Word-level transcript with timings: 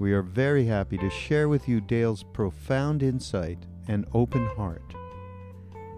We 0.00 0.12
are 0.14 0.22
very 0.22 0.64
happy 0.64 0.96
to 0.96 1.10
share 1.10 1.46
with 1.46 1.68
you 1.68 1.82
Dale's 1.82 2.22
profound 2.22 3.02
insight 3.02 3.58
and 3.86 4.06
open 4.14 4.46
heart. 4.46 4.94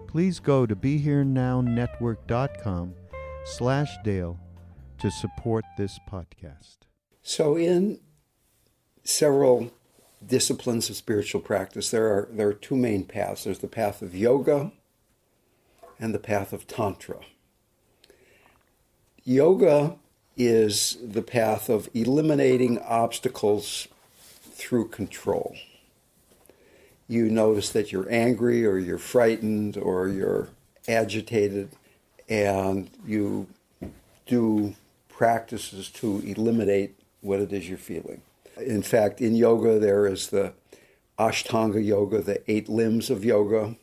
Please 0.07 0.41
go 0.41 0.65
to 0.65 0.75
BeHereNowNetwork.com 0.75 2.95
slash 3.45 3.95
Dale 4.03 4.37
to 4.99 5.09
support 5.09 5.63
this 5.77 5.97
podcast. 6.11 6.79
So 7.21 7.55
in 7.55 8.01
several 9.05 9.71
disciplines 10.25 10.89
of 10.89 10.97
spiritual 10.97 11.39
practice, 11.39 11.89
there 11.89 12.07
are, 12.07 12.27
there 12.29 12.49
are 12.49 12.53
two 12.53 12.75
main 12.75 13.05
paths. 13.05 13.45
There's 13.45 13.59
the 13.59 13.69
path 13.69 14.01
of 14.01 14.13
yoga 14.13 14.73
and 15.97 16.13
the 16.13 16.19
path 16.19 16.51
of 16.51 16.67
tantra. 16.67 17.19
Yoga 19.23 19.95
is 20.35 20.97
the 21.01 21.21
path 21.21 21.69
of 21.69 21.87
eliminating 21.93 22.79
obstacles 22.79 23.87
through 24.63 24.87
control. 24.87 25.55
You 27.09 27.29
notice 27.29 27.69
that 27.71 27.91
you're 27.91 28.09
angry 28.09 28.65
or 28.65 28.77
you're 28.77 28.97
frightened 28.97 29.77
or 29.77 30.07
you're 30.07 30.47
agitated, 30.87 31.69
and 32.29 32.89
you 33.05 33.47
do 34.25 34.73
practices 35.09 35.89
to 35.89 36.23
eliminate 36.25 36.95
what 37.19 37.41
it 37.41 37.51
is 37.51 37.67
you're 37.67 37.77
feeling. 37.77 38.21
In 38.57 38.81
fact, 38.81 39.19
in 39.19 39.35
yoga, 39.35 39.79
there 39.79 40.07
is 40.07 40.29
the 40.29 40.53
Ashtanga 41.19 41.85
yoga, 41.85 42.21
the 42.21 42.41
eight 42.49 42.69
limbs 42.69 43.09
of 43.09 43.25
yoga, 43.25 43.75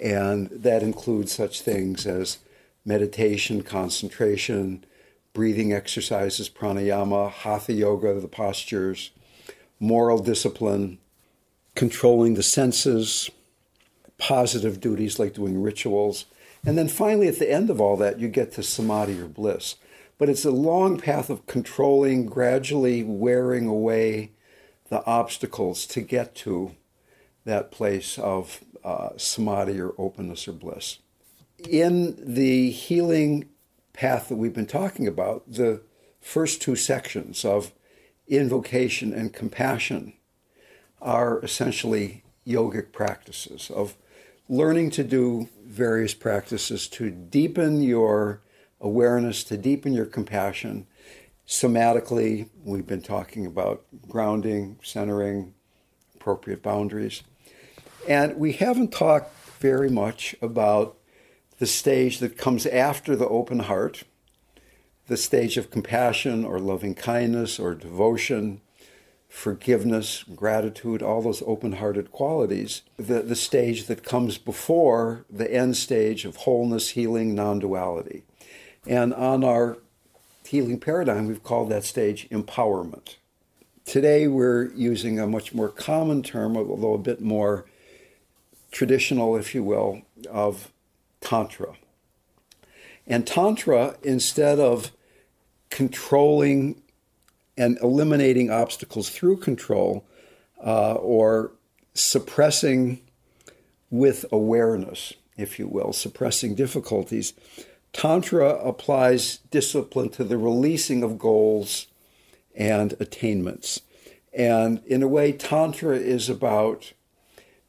and 0.00 0.48
that 0.50 0.82
includes 0.82 1.32
such 1.32 1.62
things 1.62 2.06
as 2.06 2.38
meditation, 2.84 3.62
concentration, 3.62 4.84
breathing 5.32 5.72
exercises, 5.72 6.48
pranayama, 6.48 7.30
hatha 7.30 7.72
yoga, 7.72 8.14
the 8.20 8.28
postures, 8.28 9.10
moral 9.82 10.20
discipline, 10.20 10.98
controlling 11.74 12.34
the 12.34 12.42
senses, 12.42 13.30
positive 14.16 14.80
duties 14.80 15.18
like 15.18 15.34
doing 15.34 15.60
rituals. 15.60 16.26
And 16.64 16.78
then 16.78 16.86
finally, 16.86 17.26
at 17.26 17.40
the 17.40 17.50
end 17.50 17.68
of 17.68 17.80
all 17.80 17.96
that, 17.96 18.20
you 18.20 18.28
get 18.28 18.52
to 18.52 18.62
samadhi 18.62 19.20
or 19.20 19.26
bliss. 19.26 19.74
But 20.18 20.28
it's 20.28 20.44
a 20.44 20.52
long 20.52 21.00
path 21.00 21.28
of 21.28 21.46
controlling, 21.46 22.26
gradually 22.26 23.02
wearing 23.02 23.66
away 23.66 24.30
the 24.88 25.04
obstacles 25.04 25.84
to 25.86 26.00
get 26.00 26.36
to 26.36 26.76
that 27.44 27.72
place 27.72 28.18
of 28.18 28.60
uh, 28.84 29.10
samadhi 29.16 29.80
or 29.80 29.94
openness 29.98 30.46
or 30.46 30.52
bliss. 30.52 30.98
In 31.68 32.16
the 32.18 32.70
healing 32.70 33.48
path 33.92 34.28
that 34.28 34.36
we've 34.36 34.54
been 34.54 34.66
talking 34.66 35.08
about, 35.08 35.42
the 35.50 35.80
first 36.20 36.62
two 36.62 36.76
sections 36.76 37.44
of 37.44 37.72
invocation 38.32 39.12
and 39.12 39.32
compassion 39.32 40.14
are 41.00 41.40
essentially 41.40 42.24
yogic 42.46 42.92
practices 42.92 43.70
of 43.70 43.96
learning 44.48 44.90
to 44.90 45.04
do 45.04 45.48
various 45.64 46.14
practices 46.14 46.88
to 46.88 47.10
deepen 47.10 47.82
your 47.82 48.40
awareness, 48.80 49.44
to 49.44 49.56
deepen 49.56 49.92
your 49.92 50.06
compassion. 50.06 50.86
Somatically, 51.46 52.48
we've 52.64 52.86
been 52.86 53.02
talking 53.02 53.46
about 53.46 53.84
grounding, 54.08 54.78
centering, 54.82 55.54
appropriate 56.14 56.62
boundaries. 56.62 57.22
And 58.08 58.36
we 58.36 58.52
haven't 58.52 58.92
talked 58.92 59.34
very 59.60 59.90
much 59.90 60.34
about 60.42 60.96
the 61.58 61.66
stage 61.66 62.18
that 62.18 62.36
comes 62.36 62.66
after 62.66 63.14
the 63.14 63.28
open 63.28 63.60
heart, 63.60 64.04
the 65.12 65.16
stage 65.18 65.58
of 65.58 65.70
compassion 65.70 66.42
or 66.42 66.58
loving 66.58 66.94
kindness 66.94 67.60
or 67.60 67.74
devotion, 67.74 68.62
forgiveness, 69.28 70.24
gratitude, 70.34 71.02
all 71.02 71.20
those 71.20 71.42
open 71.44 71.72
hearted 71.72 72.10
qualities, 72.10 72.80
the, 72.96 73.20
the 73.20 73.36
stage 73.36 73.84
that 73.88 74.02
comes 74.02 74.38
before 74.38 75.26
the 75.28 75.52
end 75.52 75.76
stage 75.76 76.24
of 76.24 76.36
wholeness, 76.36 76.92
healing, 76.92 77.34
non 77.34 77.58
duality. 77.58 78.22
And 78.86 79.12
on 79.12 79.44
our 79.44 79.76
healing 80.46 80.80
paradigm, 80.80 81.28
we've 81.28 81.44
called 81.44 81.68
that 81.68 81.84
stage 81.84 82.26
empowerment. 82.30 83.16
Today, 83.84 84.26
we're 84.26 84.72
using 84.72 85.20
a 85.20 85.26
much 85.26 85.52
more 85.52 85.68
common 85.68 86.22
term, 86.22 86.56
although 86.56 86.94
a 86.94 86.98
bit 86.98 87.20
more 87.20 87.66
traditional, 88.70 89.36
if 89.36 89.54
you 89.54 89.62
will, 89.62 90.00
of 90.30 90.72
Tantra. 91.20 91.74
And 93.06 93.26
Tantra, 93.26 93.96
instead 94.02 94.58
of 94.58 94.90
controlling 95.72 96.80
and 97.56 97.78
eliminating 97.82 98.50
obstacles 98.50 99.08
through 99.08 99.38
control 99.38 100.04
uh, 100.64 100.92
or 100.94 101.52
suppressing 101.94 103.00
with 103.90 104.26
awareness, 104.30 105.14
if 105.36 105.58
you 105.58 105.66
will, 105.66 105.92
suppressing 105.92 106.54
difficulties, 106.54 107.32
Tantra 107.92 108.50
applies 108.56 109.38
discipline 109.50 110.10
to 110.10 110.24
the 110.24 110.38
releasing 110.38 111.02
of 111.02 111.18
goals 111.18 111.86
and 112.54 112.94
attainments. 113.00 113.80
And 114.32 114.82
in 114.86 115.02
a 115.02 115.08
way, 115.08 115.32
Tantra 115.32 115.96
is 115.96 116.28
about 116.28 116.92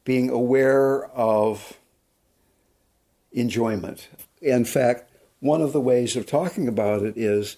being 0.04 0.30
aware 0.30 1.06
of 1.12 1.78
enjoyment. 3.32 4.10
In 4.42 4.66
fact, 4.66 5.10
one 5.40 5.62
of 5.62 5.72
the 5.72 5.82
ways 5.82 6.18
of 6.18 6.26
talking 6.26 6.68
about 6.68 7.02
it 7.02 7.18
is 7.18 7.58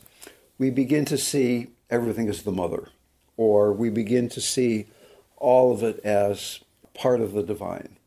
we 0.58 0.70
begin 0.70 1.06
to 1.06 1.18
see 1.18 1.68
everything 1.90 2.30
as 2.30 2.44
the 2.44 2.52
mother, 2.52 2.90
or 3.38 3.74
we 3.74 3.90
begin 3.90 4.30
to 4.30 4.42
see 4.42 4.88
all 5.38 5.74
of 5.74 5.84
it 5.84 6.00
as 6.00 6.62
part 6.94 7.22
of 7.22 7.34
the 7.34 7.44
divine. 7.44 7.98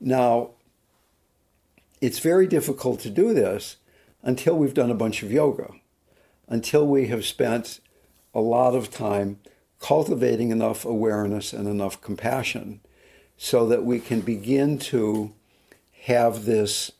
Now, 0.00 0.50
it's 2.00 2.18
very 2.18 2.46
difficult 2.46 3.00
to 3.00 3.10
do 3.10 3.32
this 3.32 3.76
until 4.22 4.56
we've 4.56 4.74
done 4.74 4.90
a 4.90 4.94
bunch 4.94 5.22
of 5.22 5.32
yoga, 5.32 5.70
until 6.48 6.86
we 6.86 7.06
have 7.06 7.24
spent 7.24 7.80
a 8.34 8.40
lot 8.40 8.74
of 8.74 8.90
time 8.90 9.38
cultivating 9.80 10.50
enough 10.50 10.84
awareness 10.84 11.52
and 11.52 11.68
enough 11.68 12.00
compassion 12.00 12.80
so 13.36 13.66
that 13.68 13.84
we 13.84 14.00
can 14.00 14.20
begin 14.20 14.78
to 14.78 15.32
have 16.02 16.44
this 16.44 16.92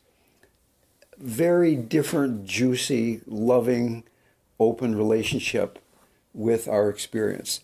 very 1.18 1.74
different, 1.74 2.44
juicy, 2.44 3.20
loving, 3.26 4.04
open 4.58 4.96
relationship 4.96 5.78
with 6.32 6.68
our 6.68 6.88
experience. 6.88 7.60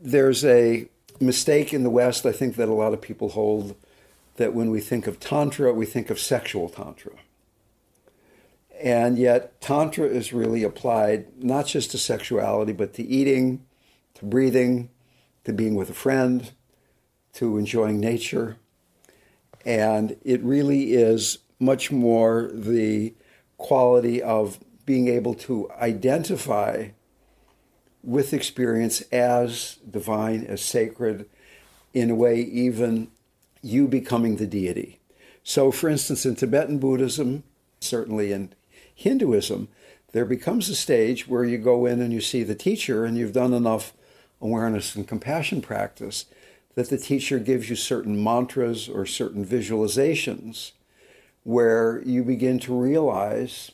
There's 0.00 0.44
a 0.44 0.88
mistake 1.20 1.72
in 1.72 1.82
the 1.82 1.90
West, 1.90 2.26
I 2.26 2.32
think, 2.32 2.56
that 2.56 2.68
a 2.68 2.74
lot 2.74 2.92
of 2.92 3.00
people 3.00 3.30
hold 3.30 3.76
that 4.36 4.54
when 4.54 4.70
we 4.70 4.80
think 4.80 5.06
of 5.06 5.18
Tantra, 5.18 5.72
we 5.72 5.86
think 5.86 6.10
of 6.10 6.18
sexual 6.18 6.68
Tantra. 6.68 7.12
And 8.80 9.18
yet, 9.18 9.60
Tantra 9.60 10.06
is 10.06 10.32
really 10.32 10.62
applied 10.62 11.42
not 11.42 11.66
just 11.66 11.90
to 11.92 11.98
sexuality, 11.98 12.72
but 12.72 12.92
to 12.94 13.02
eating, 13.02 13.64
to 14.14 14.26
breathing, 14.26 14.90
to 15.44 15.52
being 15.52 15.74
with 15.74 15.88
a 15.88 15.94
friend, 15.94 16.52
to 17.34 17.56
enjoying 17.56 18.00
nature. 18.00 18.56
And 19.64 20.16
it 20.22 20.42
really 20.42 20.92
is 20.92 21.38
much 21.58 21.90
more 21.90 22.50
the 22.52 23.14
quality 23.56 24.22
of 24.22 24.58
being 24.86 25.08
able 25.08 25.34
to 25.34 25.70
identify 25.72 26.88
with 28.02 28.32
experience 28.32 29.00
as 29.12 29.78
divine, 29.90 30.44
as 30.44 30.62
sacred, 30.62 31.28
in 31.92 32.10
a 32.10 32.14
way, 32.14 32.40
even 32.40 33.08
you 33.62 33.88
becoming 33.88 34.36
the 34.36 34.46
deity. 34.46 35.00
So, 35.42 35.72
for 35.72 35.88
instance, 35.88 36.24
in 36.24 36.36
Tibetan 36.36 36.78
Buddhism, 36.78 37.42
certainly 37.80 38.32
in 38.32 38.52
Hinduism, 38.94 39.68
there 40.12 40.24
becomes 40.24 40.68
a 40.68 40.74
stage 40.74 41.26
where 41.26 41.44
you 41.44 41.58
go 41.58 41.84
in 41.84 42.00
and 42.00 42.12
you 42.12 42.20
see 42.20 42.42
the 42.42 42.54
teacher 42.54 43.04
and 43.04 43.18
you've 43.18 43.32
done 43.32 43.52
enough 43.52 43.92
awareness 44.40 44.94
and 44.94 45.08
compassion 45.08 45.60
practice 45.60 46.26
that 46.74 46.90
the 46.90 46.98
teacher 46.98 47.38
gives 47.38 47.68
you 47.68 47.76
certain 47.76 48.22
mantras 48.22 48.88
or 48.88 49.04
certain 49.04 49.44
visualizations 49.44 50.72
where 51.42 52.02
you 52.04 52.22
begin 52.22 52.58
to 52.58 52.78
realize 52.78 53.72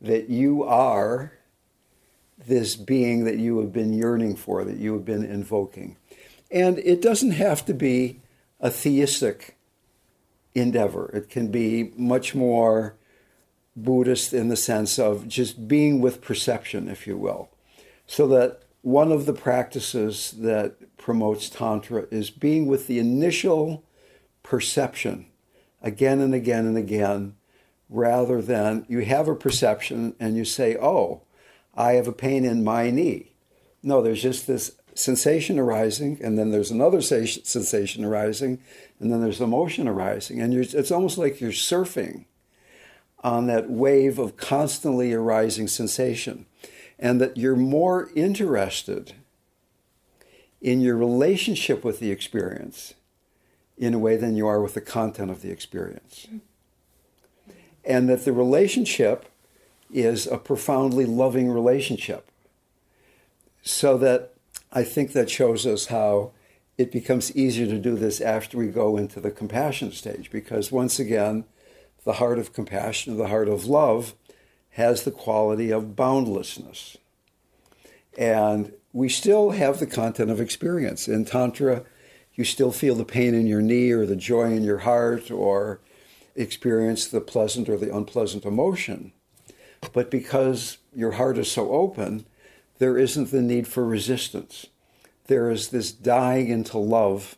that 0.00 0.28
you 0.28 0.62
are 0.64 1.32
this 2.46 2.76
being 2.76 3.24
that 3.24 3.38
you 3.38 3.58
have 3.58 3.72
been 3.72 3.92
yearning 3.92 4.36
for, 4.36 4.64
that 4.64 4.76
you 4.76 4.92
have 4.94 5.04
been 5.04 5.24
invoking. 5.24 5.96
And 6.50 6.78
it 6.78 7.00
doesn't 7.00 7.32
have 7.32 7.64
to 7.66 7.74
be 7.74 8.20
a 8.60 8.70
theistic 8.70 9.56
endeavor, 10.54 11.10
it 11.12 11.28
can 11.28 11.50
be 11.50 11.92
much 11.96 12.34
more 12.34 12.94
Buddhist 13.76 14.32
in 14.32 14.48
the 14.48 14.56
sense 14.56 14.98
of 15.00 15.26
just 15.26 15.66
being 15.66 16.00
with 16.00 16.22
perception, 16.22 16.88
if 16.88 17.06
you 17.06 17.16
will. 17.16 17.50
So 18.06 18.28
that 18.28 18.62
one 18.82 19.10
of 19.10 19.26
the 19.26 19.32
practices 19.32 20.32
that 20.38 20.96
promotes 20.96 21.48
Tantra 21.48 22.06
is 22.10 22.30
being 22.30 22.66
with 22.66 22.86
the 22.86 22.98
initial 22.98 23.82
perception 24.42 25.26
again 25.82 26.20
and 26.20 26.34
again 26.34 26.66
and 26.66 26.76
again, 26.76 27.34
rather 27.88 28.40
than 28.42 28.86
you 28.88 29.00
have 29.00 29.28
a 29.28 29.34
perception 29.34 30.14
and 30.18 30.36
you 30.36 30.44
say, 30.44 30.76
oh, 30.76 31.22
I 31.74 31.92
have 31.92 32.08
a 32.08 32.12
pain 32.12 32.44
in 32.44 32.64
my 32.64 32.90
knee. 32.90 33.32
No, 33.82 34.00
there's 34.00 34.22
just 34.22 34.46
this 34.46 34.72
sensation 34.94 35.58
arising, 35.58 36.18
and 36.22 36.38
then 36.38 36.50
there's 36.52 36.70
another 36.70 37.02
sensation 37.02 38.04
arising, 38.04 38.60
and 39.00 39.12
then 39.12 39.20
there's 39.20 39.40
emotion 39.40 39.88
arising. 39.88 40.40
And 40.40 40.54
it's 40.54 40.90
almost 40.90 41.18
like 41.18 41.40
you're 41.40 41.50
surfing 41.50 42.24
on 43.22 43.46
that 43.46 43.68
wave 43.68 44.18
of 44.18 44.36
constantly 44.36 45.12
arising 45.12 45.66
sensation, 45.66 46.46
and 46.98 47.20
that 47.20 47.36
you're 47.36 47.56
more 47.56 48.10
interested 48.14 49.14
in 50.60 50.80
your 50.80 50.96
relationship 50.96 51.84
with 51.84 51.98
the 51.98 52.10
experience 52.10 52.94
in 53.76 53.92
a 53.92 53.98
way 53.98 54.16
than 54.16 54.36
you 54.36 54.46
are 54.46 54.62
with 54.62 54.74
the 54.74 54.80
content 54.80 55.30
of 55.30 55.42
the 55.42 55.50
experience. 55.50 56.28
And 57.84 58.08
that 58.08 58.24
the 58.24 58.32
relationship 58.32 59.26
is 59.92 60.26
a 60.26 60.38
profoundly 60.38 61.06
loving 61.06 61.50
relationship. 61.50 62.30
So 63.62 63.96
that 63.98 64.34
I 64.72 64.82
think 64.84 65.12
that 65.12 65.30
shows 65.30 65.66
us 65.66 65.86
how 65.86 66.32
it 66.76 66.90
becomes 66.90 67.34
easier 67.36 67.66
to 67.66 67.78
do 67.78 67.94
this 67.94 68.20
after 68.20 68.58
we 68.58 68.66
go 68.66 68.96
into 68.96 69.20
the 69.20 69.30
compassion 69.30 69.92
stage, 69.92 70.30
because 70.30 70.72
once 70.72 70.98
again, 70.98 71.44
the 72.04 72.14
heart 72.14 72.38
of 72.38 72.52
compassion, 72.52 73.16
the 73.16 73.28
heart 73.28 73.48
of 73.48 73.66
love, 73.66 74.14
has 74.70 75.04
the 75.04 75.12
quality 75.12 75.70
of 75.70 75.94
boundlessness. 75.94 76.96
And 78.18 78.72
we 78.92 79.08
still 79.08 79.50
have 79.50 79.78
the 79.78 79.86
content 79.86 80.30
of 80.30 80.40
experience. 80.40 81.08
In 81.08 81.24
Tantra, 81.24 81.84
you 82.34 82.44
still 82.44 82.72
feel 82.72 82.96
the 82.96 83.04
pain 83.04 83.34
in 83.34 83.46
your 83.46 83.62
knee 83.62 83.92
or 83.92 84.04
the 84.04 84.16
joy 84.16 84.52
in 84.52 84.64
your 84.64 84.78
heart 84.78 85.30
or 85.30 85.80
experience 86.34 87.06
the 87.06 87.20
pleasant 87.20 87.68
or 87.68 87.76
the 87.76 87.94
unpleasant 87.94 88.44
emotion. 88.44 89.12
But 89.92 90.10
because 90.10 90.78
your 90.94 91.12
heart 91.12 91.38
is 91.38 91.50
so 91.50 91.72
open, 91.72 92.26
there 92.78 92.98
isn't 92.98 93.30
the 93.30 93.42
need 93.42 93.68
for 93.68 93.84
resistance. 93.84 94.66
There 95.26 95.50
is 95.50 95.68
this 95.68 95.92
dying 95.92 96.48
into 96.48 96.78
love, 96.78 97.36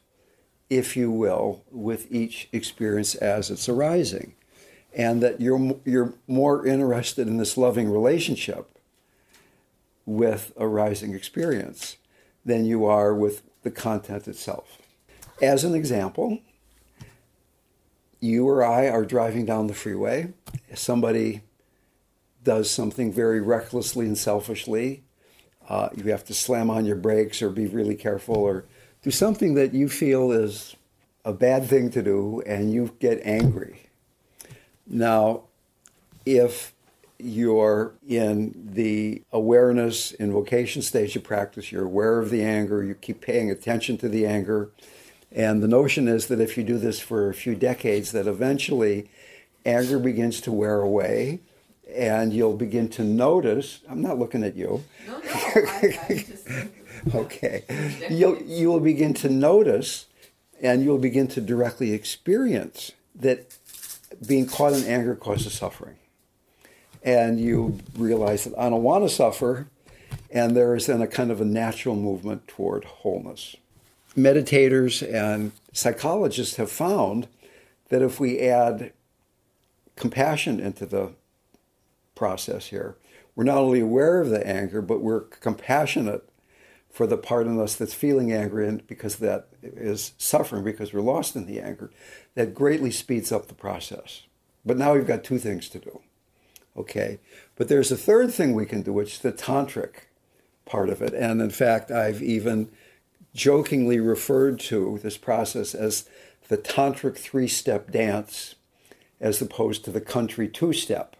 if 0.70 0.96
you 0.96 1.10
will, 1.10 1.62
with 1.70 2.10
each 2.10 2.48
experience 2.52 3.14
as 3.14 3.50
it's 3.50 3.68
arising 3.68 4.34
and 4.96 5.22
that 5.22 5.40
you're, 5.40 5.76
you're 5.84 6.14
more 6.26 6.66
interested 6.66 7.28
in 7.28 7.36
this 7.36 7.56
loving 7.56 7.90
relationship 7.90 8.78
with 10.06 10.52
a 10.56 10.66
rising 10.66 11.14
experience 11.14 11.96
than 12.44 12.64
you 12.64 12.86
are 12.86 13.12
with 13.12 13.42
the 13.62 13.70
content 13.70 14.26
itself. 14.26 14.80
As 15.42 15.64
an 15.64 15.74
example, 15.74 16.38
you 18.20 18.48
or 18.48 18.64
I 18.64 18.88
are 18.88 19.04
driving 19.04 19.44
down 19.44 19.66
the 19.66 19.74
freeway. 19.74 20.32
Somebody 20.74 21.42
does 22.44 22.70
something 22.70 23.12
very 23.12 23.40
recklessly 23.40 24.06
and 24.06 24.16
selfishly. 24.16 25.02
Uh, 25.68 25.88
you 25.96 26.04
have 26.10 26.24
to 26.24 26.34
slam 26.34 26.70
on 26.70 26.86
your 26.86 26.96
brakes 26.96 27.42
or 27.42 27.50
be 27.50 27.66
really 27.66 27.96
careful 27.96 28.36
or 28.36 28.64
do 29.02 29.10
something 29.10 29.54
that 29.54 29.74
you 29.74 29.88
feel 29.88 30.30
is 30.30 30.76
a 31.24 31.32
bad 31.32 31.66
thing 31.66 31.90
to 31.90 32.02
do 32.02 32.42
and 32.46 32.72
you 32.72 32.94
get 33.00 33.20
angry 33.24 33.86
now, 34.86 35.42
if 36.24 36.72
you're 37.18 37.94
in 38.06 38.70
the 38.72 39.22
awareness 39.32 40.12
invocation 40.12 40.82
stage 40.82 41.16
of 41.16 41.24
practice, 41.24 41.72
you're 41.72 41.84
aware 41.84 42.18
of 42.18 42.30
the 42.30 42.42
anger, 42.42 42.84
you 42.84 42.94
keep 42.94 43.20
paying 43.20 43.50
attention 43.50 43.96
to 43.98 44.08
the 44.08 44.26
anger. 44.26 44.70
And 45.36 45.62
the 45.62 45.68
notion 45.68 46.08
is 46.08 46.28
that 46.28 46.40
if 46.40 46.56
you 46.56 46.64
do 46.64 46.78
this 46.78 46.98
for 46.98 47.28
a 47.28 47.34
few 47.34 47.54
decades, 47.54 48.12
that 48.12 48.26
eventually 48.26 49.10
anger 49.66 49.98
begins 49.98 50.40
to 50.40 50.50
wear 50.50 50.80
away 50.80 51.40
and 51.94 52.32
you'll 52.32 52.56
begin 52.56 52.88
to 52.88 53.04
notice. 53.04 53.80
I'm 53.88 54.00
not 54.00 54.18
looking 54.18 54.42
at 54.42 54.56
you. 54.56 54.82
No, 55.06 55.18
no, 55.18 55.24
I, 55.28 55.98
I 56.08 56.26
okay. 57.14 57.64
You'll, 58.08 58.38
you 58.42 58.68
will 58.68 58.80
begin 58.80 59.12
to 59.14 59.28
notice 59.28 60.06
and 60.62 60.82
you'll 60.82 60.98
begin 60.98 61.28
to 61.28 61.42
directly 61.42 61.92
experience 61.92 62.92
that 63.14 63.54
being 64.26 64.46
caught 64.46 64.72
in 64.72 64.84
anger 64.84 65.14
causes 65.14 65.52
suffering. 65.52 65.96
And 67.02 67.38
you 67.38 67.78
realize 67.94 68.44
that 68.44 68.58
I 68.58 68.70
don't 68.70 68.82
want 68.82 69.04
to 69.04 69.14
suffer, 69.14 69.68
and 70.30 70.56
there 70.56 70.74
is 70.74 70.86
then 70.86 71.02
a 71.02 71.06
kind 71.06 71.30
of 71.30 71.40
a 71.40 71.44
natural 71.44 71.94
movement 71.94 72.48
toward 72.48 72.84
wholeness. 72.84 73.54
Meditators 74.16 75.02
and 75.02 75.52
psychologists 75.72 76.56
have 76.56 76.70
found 76.70 77.28
that 77.88 78.02
if 78.02 78.18
we 78.18 78.40
add 78.40 78.92
compassion 79.94 80.58
into 80.58 80.86
the 80.86 81.12
process 82.14 82.66
here, 82.66 82.96
we're 83.34 83.44
not 83.44 83.58
only 83.58 83.80
aware 83.80 84.20
of 84.20 84.30
the 84.30 84.44
anger, 84.46 84.80
but 84.80 85.02
we're 85.02 85.20
compassionate 85.20 86.28
for 86.96 87.06
the 87.06 87.18
part 87.18 87.46
in 87.46 87.60
us 87.60 87.74
that's 87.74 87.92
feeling 87.92 88.32
angry 88.32 88.66
and 88.66 88.86
because 88.86 89.16
that 89.16 89.48
is 89.62 90.12
suffering 90.16 90.64
because 90.64 90.94
we're 90.94 91.02
lost 91.02 91.36
in 91.36 91.44
the 91.44 91.60
anger 91.60 91.90
that 92.34 92.54
greatly 92.54 92.90
speeds 92.90 93.30
up 93.30 93.48
the 93.48 93.54
process. 93.54 94.22
But 94.64 94.78
now 94.78 94.94
we've 94.94 95.06
got 95.06 95.22
two 95.22 95.38
things 95.38 95.68
to 95.68 95.78
do. 95.78 96.00
Okay. 96.74 97.18
But 97.54 97.68
there's 97.68 97.92
a 97.92 97.98
third 97.98 98.32
thing 98.32 98.54
we 98.54 98.64
can 98.64 98.80
do 98.80 98.94
which 98.94 99.12
is 99.14 99.18
the 99.18 99.32
tantric 99.32 100.06
part 100.64 100.88
of 100.88 101.02
it. 101.02 101.12
And 101.12 101.42
in 101.42 101.50
fact 101.50 101.90
i've 101.90 102.22
even 102.22 102.70
jokingly 103.36 104.00
referred 104.00 104.58
to 104.58 104.98
this 105.02 105.16
process 105.16 105.74
as 105.74 106.08
the 106.48 106.58
tantric 106.58 107.16
three-step 107.16 107.90
dance 107.90 108.56
as 109.20 109.40
opposed 109.40 109.84
to 109.84 109.90
the 109.90 110.00
country 110.00 110.48
two-step 110.48 111.16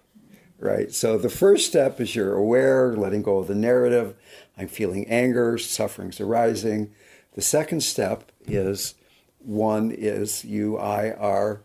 right? 0.59 0.93
So 0.93 1.19
the 1.19 1.29
first 1.29 1.67
step 1.67 2.01
is 2.01 2.15
you're 2.15 2.35
aware, 2.35 2.95
letting 2.97 3.23
go 3.23 3.39
of 3.39 3.47
the 3.47 3.55
narrative. 3.55 4.15
I'm 4.57 4.69
feeling 4.69 5.07
anger, 5.09 5.59
suffering's 5.59 6.21
arising. 6.21 6.93
The 7.35 7.43
second 7.43 7.83
step 7.83 8.33
is 8.47 8.95
one 9.39 9.91
is 9.91 10.45
you, 10.45 10.79
I 10.79 11.11
are 11.13 11.61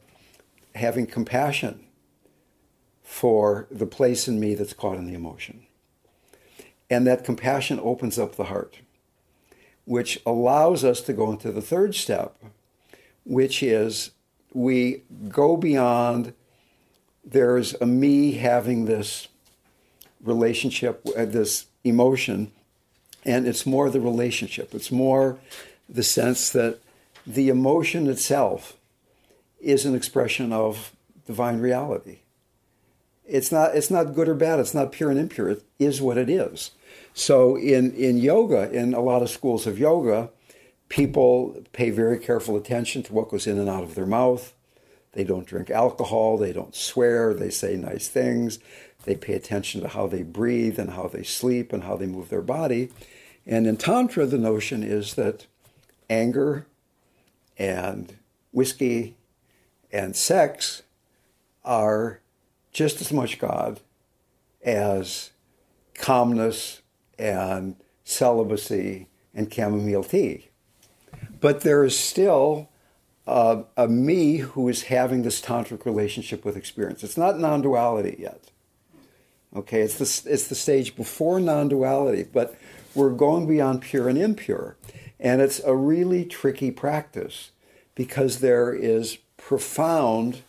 having 0.76 1.08
compassion 1.08 1.86
for 3.04 3.68
the 3.72 3.86
place 3.86 4.28
in 4.28 4.40
me 4.40 4.56
that's 4.56 4.74
caught 4.74 4.98
in 4.98 5.06
the 5.06 5.14
emotion. 5.14 5.66
And 6.90 7.08
that 7.08 7.24
compassion 7.24 7.80
opens 7.82 8.20
up 8.20 8.36
the 8.36 8.46
heart, 8.46 8.80
which 9.92 10.22
allows 10.26 10.86
us 10.86 11.02
to 11.02 11.12
go 11.12 11.30
into 11.30 11.52
the 11.52 11.62
third 11.62 11.94
step, 11.94 12.38
which 13.26 13.62
is 13.62 14.12
we 14.54 15.02
go 15.28 15.58
beyond 15.58 16.34
there's 17.26 17.74
a 17.82 17.86
me 17.86 18.32
having 18.36 18.86
this 18.86 19.28
relationship, 20.24 21.06
uh, 21.18 21.26
this 21.26 21.66
emotion, 21.84 22.54
and 23.26 23.46
it's 23.46 23.66
more 23.66 23.90
the 23.90 24.00
relationship. 24.00 24.74
It's 24.74 24.94
more 24.94 25.38
the 25.90 26.04
sense 26.04 26.50
that 26.52 26.80
the 27.28 27.50
emotion 27.50 28.08
itself 28.08 28.78
is 29.60 29.86
an 29.86 29.94
expression 29.94 30.54
of 30.54 30.96
divine 31.28 31.60
reality. 31.60 32.20
It's 33.28 33.52
not, 33.52 33.76
it's 33.76 33.92
not 33.92 34.16
good 34.16 34.30
or 34.30 34.36
bad, 34.36 34.62
it's 34.62 34.74
not 34.74 34.94
pure 34.94 35.12
and 35.12 35.20
impure, 35.20 35.50
it 35.50 35.64
is 35.80 36.02
what 36.02 36.18
it 36.18 36.30
is. 36.30 36.72
So 37.14 37.56
in, 37.56 37.94
in 37.94 38.18
yoga, 38.18 38.72
in 38.72 38.94
a 38.94 39.02
lot 39.02 39.22
of 39.22 39.30
schools 39.30 39.68
of 39.68 39.78
yoga, 39.78 40.30
people 40.90 41.64
pay 41.74 41.90
very 41.90 42.18
careful 42.18 42.56
attention 42.56 43.04
to 43.04 43.14
what 43.14 43.30
goes 43.30 43.48
in 43.48 43.58
and 43.58 43.70
out 43.70 43.84
of 43.84 43.96
their 43.96 44.06
mouth. 44.06 44.54
They 45.14 45.24
don't 45.24 45.46
drink 45.46 45.70
alcohol, 45.70 46.38
they 46.38 46.54
don't 46.54 46.76
swear, 46.76 47.34
they 47.34 47.50
say 47.50 47.76
nice 47.76 48.08
things, 48.08 48.60
they 49.04 49.16
pay 49.16 49.34
attention 49.34 49.82
to 49.82 49.90
how 49.90 50.08
they 50.08 50.24
breathe 50.24 50.80
and 50.80 50.92
how 50.92 51.08
they 51.08 51.24
sleep 51.24 51.74
and 51.74 51.84
how 51.84 51.98
they 51.98 52.06
move 52.06 52.30
their 52.30 52.42
body. 52.42 52.92
And 53.46 53.68
in 53.68 53.78
Tantra, 53.78 54.26
the 54.26 54.38
notion 54.38 54.84
is 54.84 55.16
that 55.16 55.48
anger 56.10 56.66
and 57.58 58.16
whiskey 58.52 59.16
and 59.92 60.16
sex 60.16 60.84
are 61.66 62.20
just 62.72 63.02
as 63.02 63.12
much 63.12 63.40
God 63.40 63.80
as 64.64 65.32
calmness 65.94 66.81
and 67.22 67.76
celibacy 68.04 69.08
and 69.34 69.54
chamomile 69.54 70.04
tea. 70.04 70.50
But 71.40 71.62
there 71.62 71.84
is 71.84 71.98
still 71.98 72.70
a 73.28 73.88
me 73.88 74.38
who 74.38 74.68
is 74.68 74.84
having 74.84 75.22
this 75.22 75.42
tantric 75.42 75.86
relationship 75.86 76.44
with 76.44 76.58
experience. 76.58 77.04
It's 77.04 77.18
not 77.18 77.40
non 77.40 77.62
duality 77.62 78.18
yet. 78.20 78.52
Okay, 79.56 79.82
it's 79.82 79.98
the, 79.98 80.32
it's 80.32 80.48
the 80.48 80.56
stage 80.56 80.96
before 80.96 81.40
non 81.40 81.70
duality, 81.70 82.24
but 82.24 82.58
we're 82.94 83.12
going 83.12 83.48
beyond 83.48 83.82
pure 83.82 84.10
and 84.10 84.18
impure. 84.18 84.76
And 85.20 85.42
it's 85.42 85.60
a 85.60 85.76
really 85.76 86.26
tricky 86.26 86.72
practice 86.72 87.52
because 87.96 88.40
there 88.40 88.74
is 88.74 89.18
profound 89.38 90.42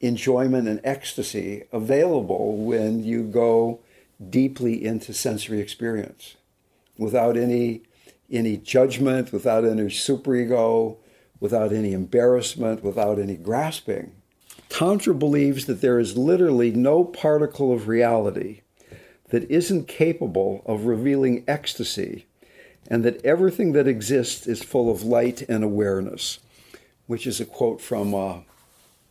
enjoyment 0.00 0.66
and 0.66 0.80
ecstasy 0.82 1.64
available 1.72 2.56
when 2.56 3.04
you 3.04 3.22
go 3.22 3.80
deeply 4.30 4.84
into 4.84 5.12
sensory 5.12 5.60
experience 5.60 6.36
without 6.98 7.36
any 7.36 7.82
any 8.30 8.56
judgment, 8.56 9.30
without 9.30 9.62
any 9.64 9.82
superego, 9.82 10.96
without 11.38 11.70
any 11.70 11.92
embarrassment, 11.92 12.82
without 12.82 13.18
any 13.18 13.36
grasping. 13.36 14.12
Tantra 14.70 15.14
believes 15.14 15.66
that 15.66 15.82
there 15.82 15.98
is 15.98 16.16
literally 16.16 16.70
no 16.70 17.04
particle 17.04 17.74
of 17.74 17.88
reality 17.88 18.62
that 19.28 19.50
isn't 19.50 19.86
capable 19.86 20.62
of 20.64 20.86
revealing 20.86 21.44
ecstasy, 21.46 22.26
and 22.86 23.04
that 23.04 23.22
everything 23.24 23.72
that 23.72 23.86
exists 23.86 24.46
is 24.46 24.62
full 24.62 24.90
of 24.90 25.02
light 25.02 25.42
and 25.42 25.62
awareness, 25.62 26.38
which 27.06 27.26
is 27.26 27.38
a 27.38 27.44
quote 27.44 27.82
from 27.82 28.14
a 28.14 28.44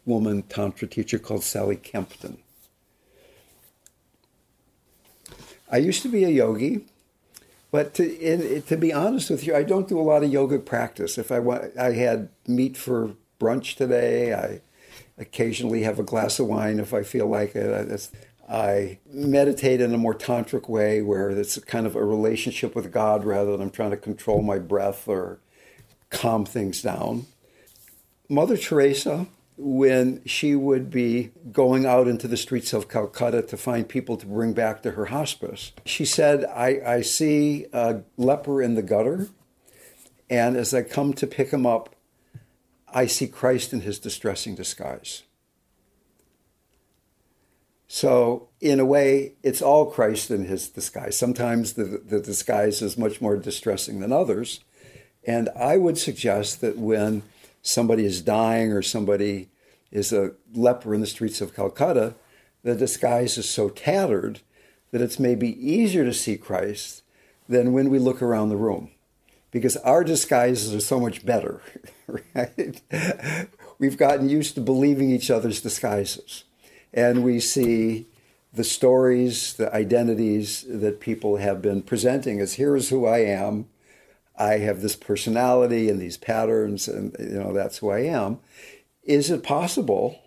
woman 0.05 0.41
Tantra 0.43 0.87
teacher 0.87 1.19
called 1.19 1.43
Sally 1.43 1.75
Kempton. 1.75 2.37
I 5.71 5.77
used 5.77 6.01
to 6.01 6.09
be 6.09 6.25
a 6.25 6.29
yogi, 6.29 6.85
but 7.71 7.93
to, 7.95 8.19
in, 8.19 8.61
to 8.63 8.75
be 8.75 8.91
honest 8.91 9.29
with 9.29 9.47
you, 9.47 9.55
I 9.55 9.63
don't 9.63 9.87
do 9.87 9.99
a 9.99 10.03
lot 10.03 10.23
of 10.23 10.31
yoga 10.31 10.59
practice. 10.59 11.17
If 11.17 11.31
I 11.31 11.39
want, 11.39 11.77
I 11.77 11.93
had 11.93 12.29
meat 12.45 12.75
for 12.75 13.13
brunch 13.39 13.75
today. 13.75 14.33
I 14.33 14.61
occasionally 15.17 15.83
have 15.83 15.97
a 15.97 16.03
glass 16.03 16.39
of 16.39 16.47
wine 16.47 16.79
if 16.79 16.93
I 16.93 17.03
feel 17.03 17.27
like 17.27 17.55
it. 17.55 18.09
I 18.49 18.99
meditate 19.09 19.79
in 19.79 19.93
a 19.93 19.97
more 19.97 20.13
tantric 20.13 20.67
way 20.67 21.01
where 21.01 21.29
it's 21.29 21.57
kind 21.59 21.87
of 21.87 21.95
a 21.95 22.03
relationship 22.03 22.75
with 22.75 22.91
God 22.91 23.23
rather 23.23 23.51
than 23.53 23.61
I'm 23.61 23.69
trying 23.69 23.91
to 23.91 23.97
control 23.97 24.41
my 24.41 24.59
breath 24.59 25.07
or 25.07 25.39
calm 26.09 26.43
things 26.43 26.81
down. 26.81 27.27
Mother 28.27 28.57
Teresa, 28.57 29.27
when 29.61 30.21
she 30.25 30.55
would 30.55 30.89
be 30.89 31.31
going 31.51 31.85
out 31.85 32.07
into 32.07 32.27
the 32.27 32.35
streets 32.35 32.73
of 32.73 32.89
Calcutta 32.89 33.43
to 33.43 33.55
find 33.55 33.87
people 33.87 34.17
to 34.17 34.25
bring 34.25 34.53
back 34.53 34.81
to 34.81 34.91
her 34.91 35.05
hospice, 35.05 35.71
she 35.85 36.03
said, 36.03 36.45
I, 36.45 36.81
I 36.85 37.01
see 37.01 37.67
a 37.71 38.01
leper 38.17 38.61
in 38.61 38.73
the 38.73 38.81
gutter, 38.81 39.29
and 40.29 40.57
as 40.57 40.73
I 40.73 40.81
come 40.81 41.13
to 41.13 41.27
pick 41.27 41.51
him 41.51 41.65
up, 41.65 41.95
I 42.93 43.05
see 43.05 43.27
Christ 43.27 43.71
in 43.71 43.81
his 43.81 43.99
distressing 43.99 44.55
disguise. 44.55 45.23
So, 47.87 48.47
in 48.61 48.79
a 48.79 48.85
way, 48.85 49.33
it's 49.43 49.61
all 49.61 49.85
Christ 49.85 50.31
in 50.31 50.45
his 50.45 50.69
disguise. 50.69 51.17
Sometimes 51.17 51.73
the, 51.73 52.01
the 52.03 52.19
disguise 52.19 52.81
is 52.81 52.97
much 52.97 53.21
more 53.21 53.37
distressing 53.37 53.99
than 53.99 54.11
others. 54.11 54.61
And 55.25 55.49
I 55.55 55.77
would 55.77 55.97
suggest 55.97 56.61
that 56.61 56.77
when 56.77 57.23
somebody 57.61 58.05
is 58.05 58.21
dying 58.21 58.71
or 58.71 58.81
somebody 58.81 59.49
is 59.91 60.13
a 60.13 60.31
leper 60.53 60.93
in 60.93 61.01
the 61.01 61.07
streets 61.07 61.41
of 61.41 61.55
Calcutta, 61.55 62.15
the 62.63 62.75
disguise 62.75 63.37
is 63.37 63.49
so 63.49 63.69
tattered 63.69 64.41
that 64.91 65.01
it's 65.01 65.19
maybe 65.19 65.49
easier 65.65 66.03
to 66.03 66.13
see 66.13 66.37
Christ 66.37 67.03
than 67.47 67.73
when 67.73 67.89
we 67.89 67.99
look 67.99 68.21
around 68.21 68.49
the 68.49 68.57
room. 68.57 68.91
Because 69.51 69.75
our 69.77 70.03
disguises 70.03 70.73
are 70.73 70.79
so 70.79 70.99
much 70.99 71.25
better, 71.25 71.61
right? 72.07 72.81
We've 73.79 73.97
gotten 73.97 74.29
used 74.29 74.55
to 74.55 74.61
believing 74.61 75.11
each 75.11 75.29
other's 75.29 75.61
disguises 75.61 76.45
and 76.93 77.23
we 77.23 77.39
see 77.39 78.07
the 78.53 78.63
stories, 78.63 79.53
the 79.53 79.73
identities 79.73 80.65
that 80.67 80.99
people 80.99 81.37
have 81.37 81.61
been 81.61 81.81
presenting 81.81 82.39
as 82.39 82.53
here's 82.53 82.89
who 82.89 83.05
I 83.05 83.19
am. 83.19 83.67
I 84.37 84.57
have 84.57 84.81
this 84.81 84.95
personality 84.95 85.89
and 85.89 86.01
these 86.01 86.17
patterns, 86.17 86.87
and 86.87 87.15
you 87.19 87.39
know 87.39 87.53
that's 87.53 87.77
who 87.77 87.89
I 87.89 87.99
am. 87.99 88.39
Is 89.03 89.31
it 89.31 89.43
possible 89.43 90.21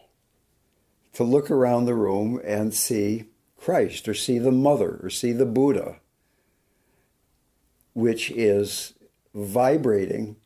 to 1.12 1.22
look 1.22 1.50
around 1.50 1.84
the 1.84 1.94
room 1.94 2.40
and 2.44 2.74
see 2.74 3.26
Christ, 3.56 4.08
or 4.08 4.14
see 4.14 4.38
the 4.38 4.52
Mother, 4.52 5.00
or 5.02 5.10
see 5.10 5.32
the 5.32 5.46
Buddha, 5.46 6.00
which 7.94 8.30
is 8.32 8.94
vibrating 9.34 10.36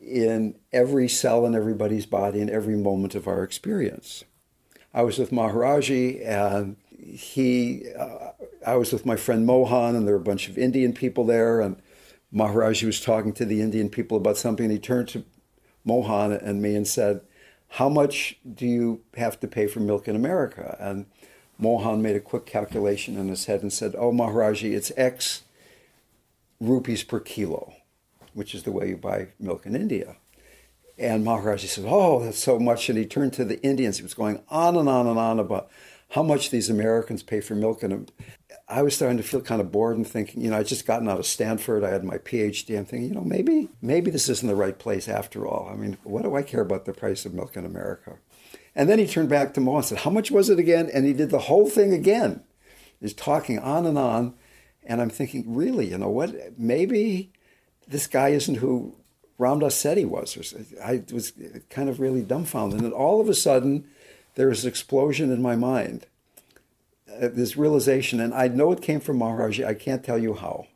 in 0.00 0.56
every 0.72 1.08
cell 1.08 1.46
in 1.46 1.54
everybody's 1.54 2.06
body 2.06 2.40
in 2.40 2.50
every 2.50 2.76
moment 2.76 3.14
of 3.14 3.28
our 3.28 3.42
experience? 3.42 4.24
I 4.94 5.02
was 5.02 5.18
with 5.18 5.30
Maharaji, 5.30 6.26
and 6.26 6.76
he, 6.98 7.84
uh, 7.98 8.30
I 8.66 8.76
was 8.76 8.92
with 8.92 9.04
my 9.04 9.16
friend 9.16 9.44
Mohan, 9.44 9.94
and 9.94 10.06
there 10.06 10.14
were 10.14 10.20
a 10.20 10.24
bunch 10.24 10.48
of 10.48 10.56
Indian 10.56 10.92
people 10.92 11.26
there, 11.26 11.60
and 11.60 11.76
Maharaji 12.32 12.84
was 12.84 13.00
talking 13.00 13.32
to 13.34 13.44
the 13.44 13.60
Indian 13.60 13.90
people 13.90 14.16
about 14.16 14.38
something, 14.38 14.64
and 14.64 14.72
he 14.72 14.78
turned 14.78 15.08
to 15.08 15.24
Mohan 15.84 16.32
and 16.32 16.62
me 16.62 16.74
and 16.74 16.88
said, 16.88 17.20
"How 17.74 17.88
much 17.88 18.38
do 18.54 18.66
you 18.66 19.02
have 19.16 19.38
to 19.40 19.48
pay 19.48 19.66
for 19.66 19.80
milk 19.80 20.08
in 20.08 20.16
America?" 20.16 20.76
And 20.80 21.06
Mohan 21.58 22.02
made 22.02 22.16
a 22.16 22.20
quick 22.20 22.46
calculation 22.46 23.16
in 23.16 23.28
his 23.28 23.46
head 23.46 23.62
and 23.62 23.72
said, 23.72 23.94
"Oh, 23.96 24.12
Maharaji, 24.12 24.74
it's 24.74 24.92
X 24.96 25.42
rupees 26.60 27.04
per 27.04 27.20
kilo, 27.20 27.74
which 28.32 28.54
is 28.54 28.62
the 28.62 28.72
way 28.72 28.88
you 28.90 28.96
buy 28.96 29.28
milk 29.38 29.66
in 29.66 29.74
India." 29.76 30.16
And 30.98 31.24
Maharaji 31.24 31.66
said, 31.66 31.84
Oh, 31.88 32.22
that's 32.22 32.38
so 32.38 32.58
much. 32.58 32.88
And 32.88 32.96
he 32.96 33.04
turned 33.04 33.32
to 33.34 33.44
the 33.44 33.60
Indians. 33.62 33.96
He 33.96 34.02
was 34.02 34.14
going 34.14 34.42
on 34.48 34.76
and 34.76 34.88
on 34.88 35.06
and 35.06 35.18
on 35.18 35.40
about 35.40 35.68
how 36.10 36.22
much 36.22 36.50
these 36.50 36.70
Americans 36.70 37.22
pay 37.22 37.40
for 37.40 37.54
milk. 37.54 37.82
And 37.82 38.12
I 38.66 38.82
was 38.82 38.96
starting 38.96 39.18
to 39.18 39.22
feel 39.22 39.42
kind 39.42 39.60
of 39.60 39.70
bored 39.70 39.96
and 39.96 40.06
thinking, 40.06 40.40
you 40.40 40.50
know, 40.50 40.56
I'd 40.56 40.66
just 40.66 40.86
gotten 40.86 41.08
out 41.08 41.18
of 41.18 41.26
Stanford. 41.26 41.84
I 41.84 41.90
had 41.90 42.02
my 42.02 42.16
PhD. 42.16 42.78
I'm 42.78 42.86
thinking, 42.86 43.08
you 43.08 43.14
know, 43.14 43.24
maybe, 43.24 43.68
maybe 43.82 44.10
this 44.10 44.28
isn't 44.30 44.48
the 44.48 44.54
right 44.54 44.78
place 44.78 45.06
after 45.06 45.46
all. 45.46 45.68
I 45.70 45.76
mean, 45.76 45.98
what 46.02 46.22
do 46.22 46.34
I 46.34 46.42
care 46.42 46.62
about 46.62 46.86
the 46.86 46.94
price 46.94 47.26
of 47.26 47.34
milk 47.34 47.56
in 47.56 47.66
America? 47.66 48.18
And 48.74 48.88
then 48.88 48.98
he 48.98 49.06
turned 49.06 49.28
back 49.28 49.54
to 49.54 49.60
Mo 49.60 49.76
and 49.76 49.84
said, 49.84 49.98
How 49.98 50.10
much 50.10 50.30
was 50.30 50.48
it 50.48 50.58
again? 50.58 50.90
And 50.92 51.06
he 51.06 51.12
did 51.12 51.30
the 51.30 51.40
whole 51.40 51.68
thing 51.68 51.92
again. 51.92 52.42
He's 53.00 53.12
talking 53.12 53.58
on 53.58 53.86
and 53.86 53.98
on. 53.98 54.34
And 54.82 55.00
I'm 55.00 55.10
thinking, 55.10 55.54
really, 55.54 55.90
you 55.90 55.98
know 55.98 56.10
what? 56.10 56.58
Maybe 56.58 57.32
this 57.86 58.06
guy 58.06 58.30
isn't 58.30 58.56
who 58.56 58.96
Ram 59.38 59.60
Dass 59.60 59.74
said 59.74 59.98
he 59.98 60.04
was. 60.04 60.54
I 60.82 61.02
was 61.12 61.32
kind 61.70 61.88
of 61.88 62.00
really 62.00 62.22
dumbfounded. 62.22 62.80
And 62.80 62.92
all 62.92 63.20
of 63.20 63.28
a 63.28 63.34
sudden, 63.34 63.86
there 64.34 64.48
was 64.48 64.64
an 64.64 64.68
explosion 64.68 65.32
in 65.32 65.42
my 65.42 65.56
mind, 65.56 66.06
Uh, 67.20 67.28
this 67.32 67.56
realization, 67.56 68.20
and 68.20 68.34
I 68.34 68.48
know 68.48 68.72
it 68.72 68.82
came 68.82 69.00
from 69.00 69.18
Maharaji. 69.18 69.64
I 69.64 69.74
can't 69.74 70.04
tell 70.04 70.18
you 70.18 70.34
how. 70.34 70.66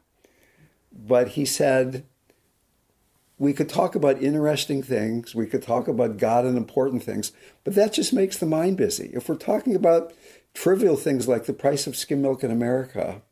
But 0.93 1.29
he 1.29 1.45
said, 1.45 2.07
we 3.39 3.53
could 3.53 3.69
talk 3.69 3.95
about 3.95 4.23
interesting 4.23 4.83
things, 4.83 5.35
we 5.35 5.47
could 5.47 5.63
talk 5.63 5.89
about 5.89 6.17
God 6.17 6.45
and 6.45 6.57
important 6.57 7.03
things, 7.03 7.33
but 7.65 7.75
that 7.75 7.93
just 7.93 8.13
makes 8.13 8.37
the 8.37 8.47
mind 8.47 8.77
busy. 8.77 9.11
If 9.15 9.29
we're 9.29 9.37
talking 9.37 9.77
about 9.77 10.13
trivial 10.55 10.97
things 10.97 11.29
like 11.29 11.47
the 11.47 11.53
price 11.53 11.87
of 11.87 11.97
skim 11.97 12.23
milk 12.23 12.43
in 12.43 12.51
America, 12.51 13.23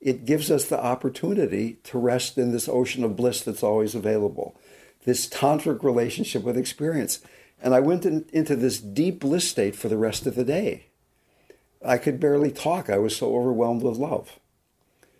it 0.00 0.24
gives 0.24 0.50
us 0.50 0.66
the 0.66 0.82
opportunity 0.82 1.78
to 1.84 1.98
rest 1.98 2.38
in 2.38 2.52
this 2.52 2.68
ocean 2.68 3.04
of 3.04 3.16
bliss 3.16 3.42
that's 3.42 3.62
always 3.62 3.94
available, 3.94 4.58
this 5.04 5.28
tantric 5.28 5.82
relationship 5.82 6.42
with 6.42 6.58
experience. 6.58 7.20
And 7.62 7.74
I 7.74 7.80
went 7.80 8.04
in, 8.06 8.26
into 8.32 8.56
this 8.56 8.78
deep 8.78 9.20
bliss 9.20 9.48
state 9.48 9.76
for 9.76 9.88
the 9.88 9.98
rest 9.98 10.26
of 10.26 10.34
the 10.34 10.44
day. 10.44 10.89
I 11.84 11.98
could 11.98 12.20
barely 12.20 12.50
talk. 12.50 12.90
I 12.90 12.98
was 12.98 13.16
so 13.16 13.34
overwhelmed 13.36 13.82
with 13.82 13.96
love. 13.96 14.38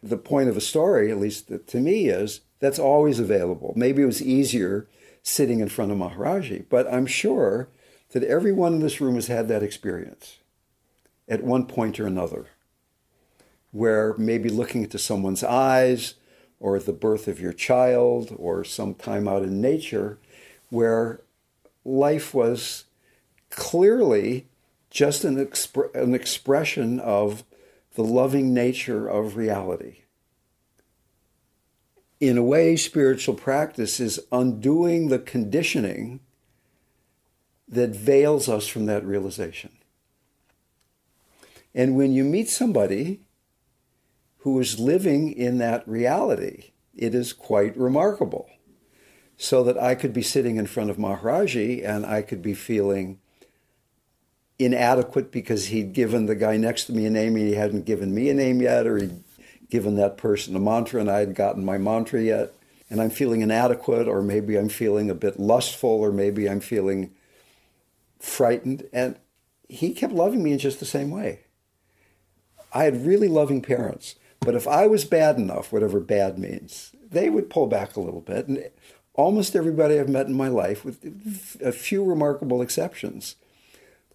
The 0.02 0.16
point 0.16 0.48
of 0.48 0.54
the 0.54 0.60
story, 0.60 1.10
at 1.10 1.18
least 1.18 1.50
to 1.66 1.80
me, 1.80 2.06
is 2.06 2.40
that's 2.58 2.78
always 2.78 3.18
available. 3.18 3.72
Maybe 3.76 4.02
it 4.02 4.06
was 4.06 4.22
easier 4.22 4.86
sitting 5.22 5.60
in 5.60 5.68
front 5.68 5.92
of 5.92 5.98
Maharaji, 5.98 6.66
but 6.68 6.92
I'm 6.92 7.06
sure 7.06 7.68
that 8.12 8.24
everyone 8.24 8.74
in 8.74 8.80
this 8.80 9.00
room 9.00 9.14
has 9.14 9.28
had 9.28 9.48
that 9.48 9.62
experience 9.62 10.38
at 11.28 11.44
one 11.44 11.66
point 11.66 12.00
or 12.00 12.06
another, 12.06 12.46
where 13.70 14.14
maybe 14.18 14.48
looking 14.48 14.82
into 14.82 14.98
someone's 14.98 15.44
eyes, 15.44 16.14
or 16.58 16.78
the 16.78 16.92
birth 16.92 17.28
of 17.28 17.40
your 17.40 17.52
child, 17.52 18.34
or 18.36 18.64
some 18.64 18.94
time 18.94 19.28
out 19.28 19.42
in 19.42 19.60
nature, 19.60 20.18
where 20.68 21.20
life 21.84 22.34
was 22.34 22.84
clearly 23.48 24.46
just 24.90 25.24
an, 25.24 25.38
an 25.94 26.14
expression 26.14 27.00
of 27.00 27.44
the 27.94 28.04
loving 28.04 28.52
nature 28.52 29.08
of 29.08 29.36
reality. 29.36 30.02
In 32.18 32.36
a 32.36 32.42
way, 32.42 32.76
spiritual 32.76 33.34
practice 33.34 33.98
is 33.98 34.20
undoing 34.30 35.08
the 35.08 35.18
conditioning 35.18 36.20
that 37.66 37.90
veils 37.90 38.48
us 38.48 38.66
from 38.66 38.86
that 38.86 39.04
realization. 39.04 39.78
And 41.74 41.96
when 41.96 42.12
you 42.12 42.24
meet 42.24 42.50
somebody 42.50 43.20
who 44.38 44.58
is 44.58 44.80
living 44.80 45.32
in 45.32 45.58
that 45.58 45.86
reality, 45.86 46.72
it 46.94 47.14
is 47.14 47.32
quite 47.32 47.76
remarkable. 47.76 48.50
So 49.36 49.62
that 49.64 49.78
I 49.78 49.94
could 49.94 50.12
be 50.12 50.20
sitting 50.20 50.56
in 50.56 50.66
front 50.66 50.90
of 50.90 50.98
Maharaji 50.98 51.82
and 51.86 52.04
I 52.04 52.20
could 52.20 52.42
be 52.42 52.52
feeling 52.52 53.20
inadequate 54.60 55.32
because 55.32 55.66
he'd 55.66 55.92
given 55.92 56.26
the 56.26 56.34
guy 56.34 56.56
next 56.56 56.84
to 56.84 56.92
me 56.92 57.06
a 57.06 57.10
name 57.10 57.36
and 57.36 57.48
he 57.48 57.54
hadn't 57.54 57.86
given 57.86 58.14
me 58.14 58.28
a 58.28 58.34
name 58.34 58.60
yet, 58.60 58.86
or 58.86 58.98
he'd 58.98 59.24
given 59.68 59.96
that 59.96 60.16
person 60.16 60.54
a 60.54 60.60
mantra 60.60 61.00
and 61.00 61.10
I 61.10 61.20
hadn't 61.20 61.34
gotten 61.34 61.64
my 61.64 61.78
mantra 61.78 62.20
yet. 62.20 62.52
And 62.88 63.00
I'm 63.00 63.10
feeling 63.10 63.40
inadequate, 63.40 64.08
or 64.08 64.20
maybe 64.20 64.56
I'm 64.58 64.68
feeling 64.68 65.10
a 65.10 65.14
bit 65.14 65.38
lustful, 65.38 65.90
or 65.90 66.10
maybe 66.10 66.50
I'm 66.50 66.58
feeling 66.58 67.12
frightened. 68.18 68.88
And 68.92 69.16
he 69.68 69.92
kept 69.92 70.12
loving 70.12 70.42
me 70.42 70.52
in 70.52 70.58
just 70.58 70.80
the 70.80 70.86
same 70.86 71.10
way. 71.10 71.40
I 72.72 72.84
had 72.84 73.06
really 73.06 73.28
loving 73.28 73.62
parents. 73.62 74.16
But 74.40 74.56
if 74.56 74.66
I 74.66 74.88
was 74.88 75.04
bad 75.04 75.36
enough, 75.36 75.72
whatever 75.72 76.00
bad 76.00 76.38
means, 76.38 76.90
they 77.08 77.30
would 77.30 77.50
pull 77.50 77.68
back 77.68 77.94
a 77.94 78.00
little 78.00 78.22
bit. 78.22 78.48
And 78.48 78.68
almost 79.14 79.54
everybody 79.54 80.00
I've 80.00 80.08
met 80.08 80.26
in 80.26 80.36
my 80.36 80.48
life, 80.48 80.84
with 80.84 81.60
a 81.62 81.72
few 81.72 82.02
remarkable 82.02 82.62
exceptions, 82.62 83.36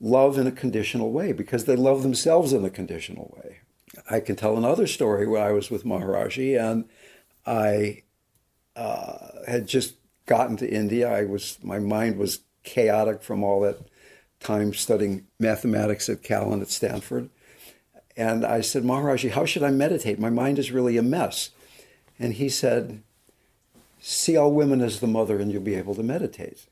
love 0.06 0.38
in 0.38 0.46
a 0.46 0.52
conditional 0.52 1.12
way 1.12 1.34
because 1.34 1.66
they 1.66 1.76
love 1.76 2.04
themselves 2.04 2.54
in 2.54 2.64
a 2.64 2.70
conditional 2.70 3.36
way. 3.38 3.58
I 4.10 4.20
can 4.20 4.36
tell 4.36 4.56
another 4.56 4.86
story 4.86 5.26
where 5.26 5.44
I 5.44 5.52
was 5.52 5.72
with 5.72 5.84
Maharaji 5.84 6.60
and 6.62 6.86
I 7.46 8.04
uh, 8.76 9.30
had 9.48 9.68
just 9.68 9.96
gotten 10.28 10.58
to 10.58 10.70
India. 10.70 11.12
I 11.12 11.26
was 11.26 11.58
my 11.64 11.80
mind 11.80 12.18
was 12.18 12.42
chaotic 12.64 13.24
from 13.24 13.44
all 13.44 13.62
that 13.62 13.80
time 14.40 14.76
studying 14.76 15.26
mathematics 15.40 16.08
at 16.08 16.22
Cal 16.22 16.54
and 16.54 16.62
at 16.62 16.70
Stanford. 16.70 17.30
And 18.16 18.46
I 18.46 18.62
said, 18.62 18.84
Maharaji, 18.84 19.32
how 19.32 19.46
should 19.46 19.64
I 19.64 19.72
meditate? 19.72 20.20
My 20.20 20.30
mind 20.30 20.60
is 20.60 20.72
really 20.72 20.98
a 20.98 21.04
mess. 21.04 21.50
And 22.20 22.34
he 22.34 22.48
said, 22.48 23.02
See 24.00 24.38
all 24.38 24.54
women 24.54 24.82
as 24.82 25.00
the 25.00 25.08
mother 25.08 25.40
and 25.40 25.52
you'll 25.52 25.64
be 25.64 25.74
able 25.74 25.96
to 25.96 26.04
meditate, 26.04 26.68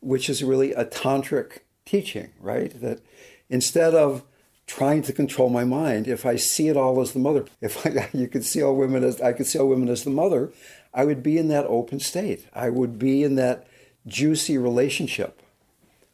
which 0.00 0.28
is 0.28 0.42
really 0.42 0.72
a 0.72 0.84
tantric 0.84 1.60
teaching, 1.84 2.32
right? 2.40 2.78
That 2.80 3.00
instead 3.48 3.94
of 3.94 4.24
trying 4.66 5.02
to 5.02 5.12
control 5.12 5.50
my 5.50 5.64
mind, 5.64 6.08
if 6.08 6.24
I 6.24 6.36
see 6.36 6.68
it 6.68 6.76
all 6.76 7.00
as 7.00 7.12
the 7.12 7.18
mother, 7.18 7.44
if 7.60 7.86
I, 7.86 8.08
you 8.12 8.28
could 8.28 8.44
see 8.44 8.62
all 8.62 8.76
women 8.76 9.04
as 9.04 9.20
I 9.20 9.32
could 9.32 9.46
see 9.46 9.58
all 9.58 9.68
women 9.68 9.88
as 9.88 10.04
the 10.04 10.10
mother, 10.10 10.50
I 10.94 11.04
would 11.04 11.22
be 11.22 11.38
in 11.38 11.48
that 11.48 11.66
open 11.66 12.00
state. 12.00 12.46
I 12.54 12.70
would 12.70 12.98
be 12.98 13.22
in 13.22 13.36
that 13.36 13.66
juicy 14.06 14.58
relationship. 14.58 15.42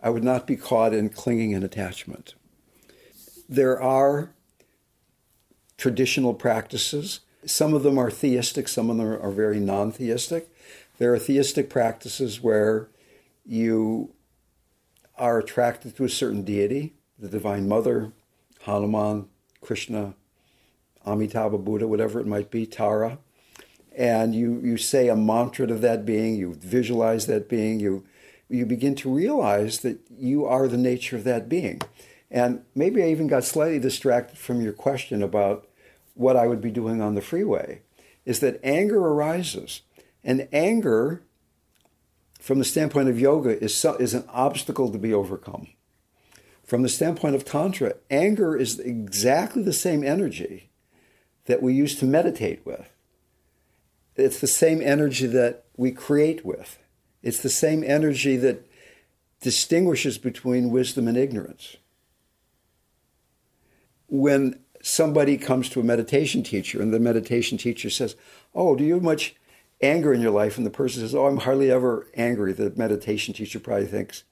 I 0.03 0.11
would 0.11 0.25
not 0.25 0.47
be 0.47 0.57
caught 0.57 0.95
in 0.95 1.09
clinging 1.09 1.55
and 1.55 1.65
attachment. 1.65 2.35
There 3.49 3.81
are 3.81 4.31
traditional 5.77 6.35
practices. 6.35 7.21
Some 7.47 7.75
of 7.75 7.83
them 7.83 7.99
are 7.99 8.11
theistic, 8.11 8.69
some 8.69 8.91
of 8.91 8.99
them 8.99 9.07
are 9.07 9.31
very 9.31 9.59
non 9.59 9.91
theistic. 9.91 10.49
There 10.99 11.13
are 11.15 11.19
theistic 11.19 11.71
practices 11.71 12.41
where 12.41 12.89
you 13.47 14.13
are 15.19 15.39
attracted 15.39 15.97
to 15.97 16.05
a 16.05 16.09
certain 16.09 16.43
deity, 16.43 16.95
the 17.19 17.29
Divine 17.29 17.69
Mother, 17.69 18.13
Hanuman, 18.63 19.29
Krishna, 19.61 20.15
Amitabha 21.07 21.59
Buddha, 21.59 21.87
whatever 21.87 22.21
it 22.21 22.27
might 22.27 22.51
be, 22.51 22.67
Tara, 22.67 23.19
and 23.97 24.35
you, 24.35 24.61
you 24.63 24.77
say 24.77 25.09
a 25.09 25.17
mantra 25.17 25.67
to 25.67 25.75
that 25.75 26.07
being, 26.07 26.37
you 26.37 26.55
visualize 26.55 27.27
that 27.27 27.49
being, 27.49 27.81
you, 27.81 28.05
you 28.49 28.65
begin 28.65 28.95
to 28.95 29.13
realize 29.13 29.81
that 29.81 29.99
you 30.09 30.45
are 30.45 30.69
the 30.69 30.77
nature 30.77 31.17
of 31.17 31.25
that 31.25 31.49
being. 31.49 31.81
And 32.31 32.63
maybe 32.75 33.03
I 33.03 33.09
even 33.09 33.27
got 33.27 33.45
slightly 33.45 33.81
distracted 33.81 34.39
from 34.39 34.61
your 34.61 34.73
question 34.73 35.23
about 35.23 35.67
what 36.15 36.37
I 36.37 36.47
would 36.47 36.61
be 36.61 36.71
doing 36.71 37.01
on 37.01 37.15
the 37.15 37.21
freeway, 37.21 37.83
is 38.25 38.41
that 38.41 38.61
anger 38.63 38.99
arises. 38.99 39.83
And 40.23 40.49
anger 40.53 41.23
from 42.39 42.59
the 42.59 42.65
standpoint 42.65 43.09
of 43.09 43.21
yoga, 43.21 43.63
is, 43.63 43.85
is 43.99 44.15
an 44.15 44.25
obstacle 44.29 44.91
to 44.91 44.99
be 44.99 45.13
overcome. 45.13 45.69
From 46.65 46.83
the 46.83 46.89
standpoint 46.89 47.35
of 47.35 47.45
Tantra, 47.45 47.95
anger 48.11 48.57
is 48.57 48.79
exactly 48.79 49.63
the 49.63 49.73
same 49.73 50.05
energy 50.05 50.71
that 51.47 51.63
we 51.63 51.73
use 51.73 51.99
to 51.99 52.05
meditate 52.05 52.65
with. 52.65 52.89
It's 54.17 54.41
the 54.41 54.47
same 54.47 54.83
energy 54.83 55.27
that 55.29 55.65
we 55.77 55.93
create 55.93 56.45
with. 56.45 56.79
It's 57.23 57.41
the 57.41 57.49
same 57.49 57.83
energy 57.83 58.37
that 58.37 58.69
distinguishes 59.41 60.19
between 60.19 60.71
wisdom 60.71 61.09
and 61.09 61.17
ignorance. 61.17 61.77
When 64.09 64.61
somebody 64.83 65.39
comes 65.39 65.69
to 65.71 65.81
a 65.81 65.85
meditation 65.85 66.43
teacher 66.43 66.83
and 66.83 66.93
the 66.93 67.01
meditation 67.01 67.59
teacher 67.59 67.91
says, 67.91 68.17
Oh, 68.55 68.75
do 68.75 68.85
you 68.85 68.95
have 68.95 69.03
much 69.03 69.37
anger 69.81 70.13
in 70.13 70.21
your 70.21 70.31
life 70.31 70.57
and 70.57 70.67
the 70.67 70.71
person 70.71 71.03
says, 71.03 71.15
Oh, 71.15 71.27
I'm 71.27 71.39
hardly 71.39 71.71
ever 71.71 72.09
angry, 72.15 72.53
the 72.53 72.73
meditation 72.77 73.35
teacher 73.35 73.61
probably 73.61 73.87
thinks, 73.87 74.25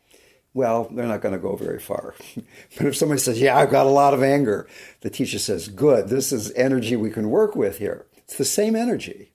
well, 0.55 0.89
they're 0.91 1.07
not 1.07 1.21
going 1.21 1.35
to 1.35 1.41
go 1.41 1.55
very 1.55 1.79
far. 1.79 2.15
but 2.77 2.87
if 2.87 2.97
somebody 2.97 3.21
says, 3.21 3.41
Yeah, 3.41 3.57
I've 3.57 3.71
got 3.71 3.87
a 3.87 3.91
lot 3.91 4.15
of 4.15 4.23
anger, 4.23 4.67
the 5.01 5.11
teacher 5.11 5.39
says, 5.39 5.69
Good, 5.69 6.09
this 6.09 6.33
is 6.33 6.53
energy 6.53 6.97
we 6.97 7.11
can 7.11 7.31
work 7.31 7.55
with 7.55 7.79
here. 7.79 8.07
It's 8.17 8.39
the 8.39 8.45
same 8.45 8.75
energy. 8.75 9.33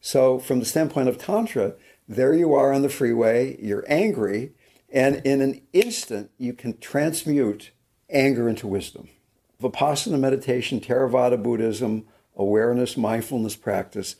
So, 0.00 0.40
from 0.40 0.58
the 0.58 0.66
standpoint 0.66 1.08
of 1.08 1.16
Tantra, 1.16 1.74
there 2.08 2.34
you 2.34 2.54
are 2.54 2.72
on 2.72 2.82
the 2.82 2.88
freeway, 2.88 3.56
you're 3.62 3.84
angry, 3.86 4.52
and 4.92 5.16
in 5.24 5.40
an 5.40 5.62
instant, 5.72 6.30
you 6.36 6.52
can 6.52 6.76
transmute 6.78 7.70
anger 8.10 8.48
into 8.48 8.66
wisdom. 8.66 9.08
Vipassana 9.62 10.18
meditation, 10.18 10.80
Theravada 10.80 11.40
Buddhism, 11.40 12.04
awareness, 12.36 12.96
mindfulness 12.96 13.54
practice 13.54 14.16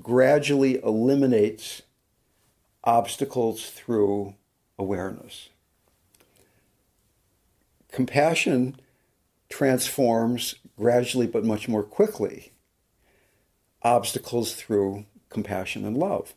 gradually 0.00 0.82
eliminates 0.82 1.82
obstacles 2.84 3.70
through 3.70 4.34
awareness. 4.78 5.48
Compassion 7.90 8.80
transforms 9.48 10.54
gradually 10.76 11.26
but 11.26 11.44
much 11.44 11.68
more 11.68 11.82
quickly 11.82 12.52
obstacles 13.82 14.54
through 14.54 15.04
compassion 15.28 15.84
and 15.84 15.96
love. 15.96 16.34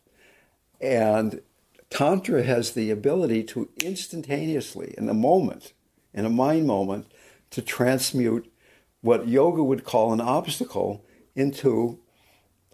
And 0.80 1.40
Tantra 1.88 2.42
has 2.42 2.72
the 2.72 2.90
ability 2.90 3.44
to 3.44 3.70
instantaneously, 3.82 4.94
in 4.98 5.08
a 5.08 5.14
moment, 5.14 5.72
in 6.12 6.26
a 6.26 6.30
mind 6.30 6.66
moment, 6.66 7.06
to 7.50 7.62
transmute 7.62 8.52
what 9.00 9.28
yoga 9.28 9.62
would 9.62 9.84
call 9.84 10.12
an 10.12 10.20
obstacle 10.20 11.04
into 11.34 12.00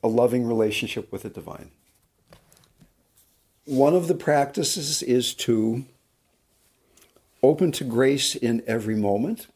a 0.03 0.09
loving 0.09 0.47
relationship 0.47 1.11
with 1.13 1.23
the 1.23 1.29
divine. 1.29 1.71
One 3.65 3.95
of 3.95 4.09
the 4.09 4.15
practices 4.15 5.03
is 5.03 5.35
to 5.35 5.85
open 7.43 7.73
to 7.73 7.85
grace 7.85 8.35
in 8.35 8.63
every 8.67 8.97
moment, 8.97 9.47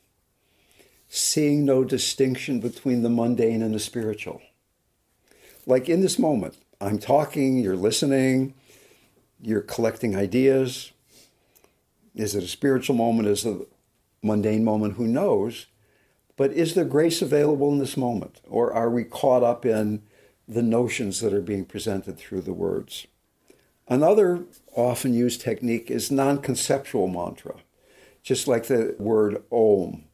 seeing 1.09 1.65
no 1.65 1.85
distinction 1.85 2.61
between 2.61 3.03
the 3.03 3.09
mundane 3.09 3.63
and 3.63 3.75
the 3.75 3.81
spiritual. 3.81 4.43
Like 5.67 5.89
in 5.89 6.01
this 6.01 6.19
moment, 6.19 6.57
I'm 6.81 6.99
talking, 6.99 7.59
you're 7.59 7.77
listening, 7.77 8.55
you're 9.41 9.61
collecting 9.61 10.17
ideas. 10.17 10.93
Is 12.15 12.35
it 12.35 12.45
a 12.45 12.49
spiritual 12.49 12.97
moment? 12.97 13.29
Is 13.29 13.45
it 13.45 13.51
a 14.23 14.27
mundane 14.27 14.65
moment? 14.65 14.95
Who 14.95 15.07
knows? 15.07 15.67
But 16.37 16.53
is 16.53 16.75
there 16.75 16.85
grace 16.85 17.23
available 17.23 17.73
in 17.73 17.79
this 17.79 17.97
moment? 17.97 18.41
Or 18.49 18.73
are 18.73 18.91
we 18.91 19.05
caught 19.05 19.43
up 19.43 19.65
in 19.65 20.03
the 20.49 20.63
notions 20.63 21.21
that 21.21 21.33
are 21.33 21.41
being 21.41 21.65
presented 21.65 22.19
through 22.19 22.43
the 22.43 22.53
words. 22.53 23.07
Another 23.89 24.45
often 24.75 25.15
used 25.15 25.41
technique 25.41 25.91
is 25.91 26.11
non 26.11 26.39
conceptual 26.39 27.07
mantra, 27.07 27.57
just 28.23 28.49
like 28.49 28.67
the 28.67 28.95
word 28.99 29.43
om 29.51 30.05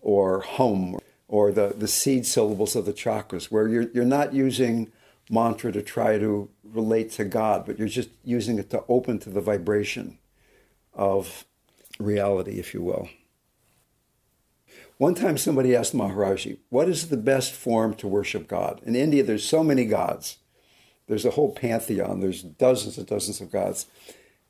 or 0.00 0.40
hum 0.40 0.98
or 1.28 1.52
the, 1.52 1.74
the 1.76 1.88
seed 1.88 2.26
syllables 2.26 2.74
of 2.74 2.86
the 2.86 2.92
chakras, 2.92 3.44
where 3.44 3.68
you're, 3.68 3.90
you're 3.92 4.04
not 4.04 4.32
using 4.34 4.90
mantra 5.30 5.70
to 5.70 5.82
try 5.82 6.18
to 6.18 6.48
relate 6.64 7.10
to 7.12 7.24
God, 7.24 7.64
but 7.64 7.78
you're 7.78 7.88
just 7.88 8.10
using 8.24 8.58
it 8.58 8.68
to 8.70 8.84
open 8.88 9.18
to 9.20 9.30
the 9.30 9.40
vibration 9.40 10.18
of 10.92 11.44
reality, 11.98 12.58
if 12.58 12.74
you 12.74 12.82
will. 12.82 13.08
One 15.00 15.14
time 15.14 15.38
somebody 15.38 15.74
asked 15.74 15.96
Maharaji, 15.96 16.58
What 16.68 16.86
is 16.86 17.08
the 17.08 17.16
best 17.16 17.54
form 17.54 17.94
to 17.94 18.06
worship 18.06 18.46
God? 18.46 18.82
In 18.84 18.94
India, 18.94 19.22
there's 19.22 19.48
so 19.48 19.64
many 19.64 19.86
gods. 19.86 20.36
There's 21.06 21.24
a 21.24 21.30
whole 21.30 21.54
pantheon, 21.54 22.20
there's 22.20 22.42
dozens 22.42 22.98
and 22.98 23.06
dozens 23.06 23.40
of 23.40 23.50
gods. 23.50 23.86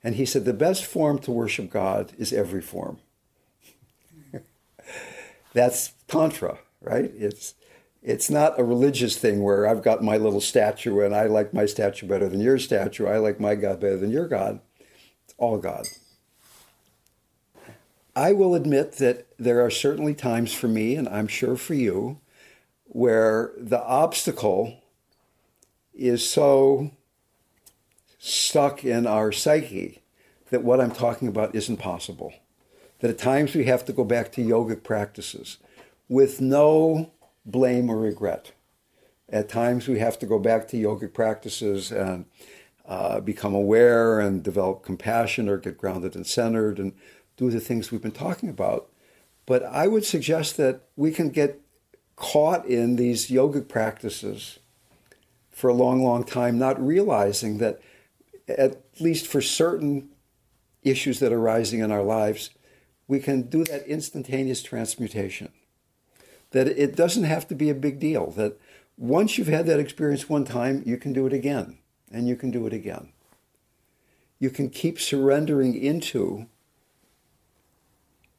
And 0.02 0.16
he 0.16 0.26
said, 0.26 0.44
The 0.44 0.52
best 0.52 0.84
form 0.84 1.20
to 1.20 1.30
worship 1.30 1.70
God 1.70 2.14
is 2.18 2.32
every 2.32 2.62
form. 2.62 2.98
That's 5.52 5.92
Tantra, 6.08 6.58
right? 6.80 7.12
It's 7.14 7.54
it's 8.02 8.28
not 8.28 8.58
a 8.58 8.64
religious 8.64 9.16
thing 9.16 9.44
where 9.44 9.68
I've 9.68 9.84
got 9.84 10.02
my 10.02 10.16
little 10.16 10.40
statue 10.40 10.98
and 10.98 11.14
I 11.14 11.26
like 11.26 11.54
my 11.54 11.66
statue 11.66 12.08
better 12.08 12.28
than 12.28 12.40
your 12.40 12.58
statue. 12.58 13.06
I 13.06 13.18
like 13.18 13.38
my 13.38 13.54
God 13.54 13.78
better 13.78 13.98
than 13.98 14.10
your 14.10 14.26
God. 14.26 14.58
It's 15.24 15.34
all 15.38 15.58
God. 15.58 15.86
I 18.14 18.32
will 18.32 18.54
admit 18.54 18.92
that 18.92 19.26
there 19.38 19.64
are 19.64 19.70
certainly 19.70 20.14
times 20.14 20.52
for 20.52 20.68
me, 20.68 20.96
and 20.96 21.08
I'm 21.08 21.28
sure 21.28 21.56
for 21.56 21.74
you, 21.74 22.20
where 22.84 23.52
the 23.56 23.82
obstacle 23.82 24.82
is 25.94 26.28
so 26.28 26.90
stuck 28.18 28.84
in 28.84 29.06
our 29.06 29.30
psyche 29.32 30.02
that 30.50 30.64
what 30.64 30.80
I'm 30.80 30.90
talking 30.90 31.28
about 31.28 31.54
isn't 31.54 31.76
possible. 31.76 32.34
That 32.98 33.10
at 33.10 33.18
times 33.18 33.54
we 33.54 33.64
have 33.64 33.84
to 33.86 33.92
go 33.92 34.04
back 34.04 34.32
to 34.32 34.42
yogic 34.42 34.82
practices 34.82 35.58
with 36.08 36.40
no 36.40 37.12
blame 37.46 37.88
or 37.88 37.96
regret. 37.96 38.52
At 39.28 39.48
times 39.48 39.86
we 39.86 40.00
have 40.00 40.18
to 40.18 40.26
go 40.26 40.38
back 40.38 40.66
to 40.68 40.76
yogic 40.76 41.14
practices 41.14 41.92
and 41.92 42.26
uh, 42.86 43.20
become 43.20 43.54
aware 43.54 44.18
and 44.18 44.42
develop 44.42 44.82
compassion 44.82 45.48
or 45.48 45.56
get 45.56 45.78
grounded 45.78 46.16
and 46.16 46.26
centered 46.26 46.78
and 46.78 46.92
do 47.40 47.50
the 47.50 47.58
things 47.58 47.90
we've 47.90 48.02
been 48.02 48.12
talking 48.12 48.50
about. 48.50 48.90
But 49.46 49.64
I 49.64 49.86
would 49.86 50.04
suggest 50.04 50.58
that 50.58 50.82
we 50.94 51.10
can 51.10 51.30
get 51.30 51.58
caught 52.14 52.66
in 52.66 52.96
these 52.96 53.30
yogic 53.30 53.66
practices 53.66 54.58
for 55.50 55.70
a 55.70 55.74
long, 55.74 56.04
long 56.04 56.22
time, 56.22 56.58
not 56.58 56.84
realizing 56.84 57.56
that, 57.58 57.80
at 58.46 58.82
least 59.00 59.26
for 59.26 59.40
certain 59.40 60.10
issues 60.82 61.18
that 61.20 61.32
are 61.32 61.40
rising 61.40 61.80
in 61.80 61.90
our 61.90 62.02
lives, 62.02 62.50
we 63.08 63.18
can 63.18 63.42
do 63.42 63.64
that 63.64 63.86
instantaneous 63.86 64.62
transmutation 64.62 65.50
that 66.50 66.66
it 66.66 66.94
doesn't 66.94 67.24
have 67.24 67.48
to 67.48 67.54
be 67.54 67.70
a 67.70 67.74
big 67.74 67.98
deal. 67.98 68.30
That 68.32 68.60
once 68.98 69.38
you've 69.38 69.46
had 69.46 69.66
that 69.66 69.80
experience 69.80 70.28
one 70.28 70.44
time, 70.44 70.82
you 70.84 70.96
can 70.96 71.12
do 71.12 71.26
it 71.26 71.32
again, 71.32 71.78
and 72.12 72.28
you 72.28 72.36
can 72.36 72.50
do 72.50 72.66
it 72.66 72.72
again. 72.72 73.12
You 74.38 74.50
can 74.50 74.68
keep 74.68 75.00
surrendering 75.00 75.74
into 75.74 76.46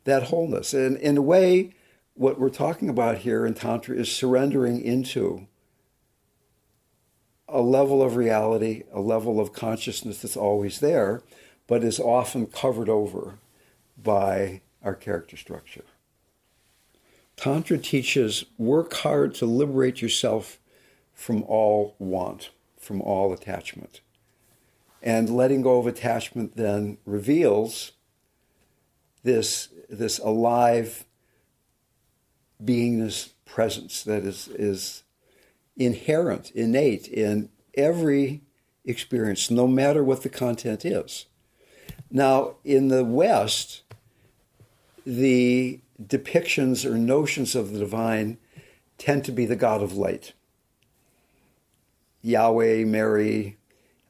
that 0.03 0.23
wholeness. 0.23 0.73
And 0.73 0.97
in 0.97 1.17
a 1.17 1.21
way, 1.21 1.73
what 2.13 2.39
we're 2.39 2.49
talking 2.49 2.89
about 2.89 3.19
here 3.19 3.45
in 3.45 3.53
Tantra 3.53 3.95
is 3.95 4.11
surrendering 4.11 4.81
into 4.81 5.47
a 7.47 7.61
level 7.61 8.01
of 8.01 8.15
reality, 8.15 8.83
a 8.93 9.01
level 9.01 9.39
of 9.39 9.53
consciousness 9.53 10.21
that's 10.21 10.37
always 10.37 10.79
there, 10.79 11.21
but 11.67 11.83
is 11.83 11.99
often 11.99 12.47
covered 12.47 12.89
over 12.89 13.35
by 14.01 14.61
our 14.83 14.95
character 14.95 15.37
structure. 15.37 15.83
Tantra 17.35 17.77
teaches 17.77 18.45
work 18.57 18.93
hard 18.93 19.33
to 19.35 19.45
liberate 19.45 20.01
yourself 20.01 20.59
from 21.13 21.43
all 21.43 21.95
want, 21.99 22.49
from 22.77 23.01
all 23.01 23.33
attachment. 23.33 24.01
And 25.01 25.29
letting 25.29 25.61
go 25.61 25.79
of 25.79 25.87
attachment 25.87 26.55
then 26.55 26.97
reveals 27.05 27.93
this, 29.23 29.69
this 29.91 30.17
alive 30.19 31.05
beingness 32.63 33.31
presence 33.45 34.03
that 34.03 34.23
is, 34.23 34.47
is 34.47 35.03
inherent, 35.75 36.51
innate 36.51 37.07
in 37.07 37.49
every 37.75 38.41
experience, 38.85 39.51
no 39.51 39.67
matter 39.67 40.03
what 40.03 40.23
the 40.23 40.29
content 40.29 40.85
is. 40.85 41.25
Now, 42.09 42.55
in 42.63 42.87
the 42.87 43.03
West, 43.03 43.83
the 45.05 45.79
depictions 46.01 46.85
or 46.85 46.97
notions 46.97 47.55
of 47.55 47.71
the 47.71 47.79
divine 47.79 48.37
tend 48.97 49.25
to 49.25 49.31
be 49.31 49.45
the 49.45 49.55
God 49.55 49.81
of 49.81 49.93
light. 49.93 50.33
Yahweh, 52.21 52.85
Mary. 52.85 53.57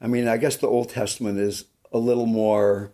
I 0.00 0.06
mean, 0.06 0.28
I 0.28 0.36
guess 0.36 0.56
the 0.56 0.66
Old 0.66 0.90
Testament 0.90 1.38
is 1.38 1.64
a 1.92 1.98
little 1.98 2.26
more 2.26 2.92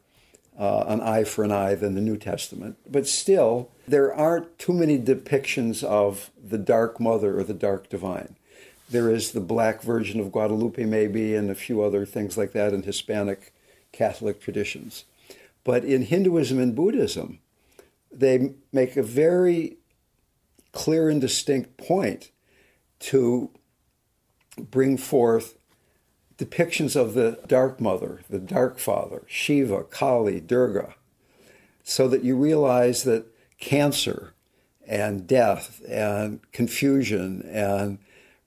uh, 0.58 0.84
an 0.88 1.00
eye 1.00 1.24
for 1.24 1.44
an 1.44 1.52
eye 1.52 1.74
than 1.74 1.94
the 1.94 2.00
New 2.00 2.16
Testament. 2.16 2.76
But 2.90 3.06
still, 3.06 3.70
there 3.86 4.12
aren't 4.12 4.58
too 4.58 4.72
many 4.72 4.98
depictions 4.98 5.84
of 5.84 6.30
the 6.42 6.58
Dark 6.58 6.98
Mother 6.98 7.38
or 7.38 7.44
the 7.44 7.54
Dark 7.54 7.88
Divine. 7.88 8.36
There 8.90 9.10
is 9.10 9.32
the 9.32 9.40
Black 9.40 9.82
Virgin 9.82 10.18
of 10.18 10.32
Guadalupe, 10.32 10.84
maybe, 10.84 11.34
and 11.34 11.50
a 11.50 11.54
few 11.54 11.82
other 11.82 12.04
things 12.04 12.36
like 12.36 12.52
that 12.52 12.72
in 12.72 12.82
Hispanic 12.82 13.52
Catholic 13.92 14.40
traditions. 14.40 15.04
But 15.62 15.84
in 15.84 16.02
Hinduism 16.02 16.58
and 16.58 16.74
Buddhism, 16.74 17.38
they 18.10 18.54
make 18.72 18.96
a 18.96 19.02
very 19.02 19.76
clear 20.72 21.08
and 21.08 21.20
distinct 21.20 21.76
point 21.76 22.30
to 23.00 23.50
bring 24.58 24.96
forth 24.96 25.57
depictions 26.38 26.94
of 26.94 27.14
the 27.14 27.40
Dark 27.46 27.80
Mother, 27.80 28.20
the 28.30 28.38
Dark 28.38 28.78
Father, 28.78 29.22
Shiva, 29.26 29.84
Kali, 29.84 30.40
Durga, 30.40 30.94
so 31.82 32.08
that 32.08 32.22
you 32.22 32.36
realize 32.36 33.02
that 33.04 33.26
cancer 33.58 34.34
and 34.86 35.26
death 35.26 35.82
and 35.88 36.40
confusion 36.52 37.42
and 37.42 37.98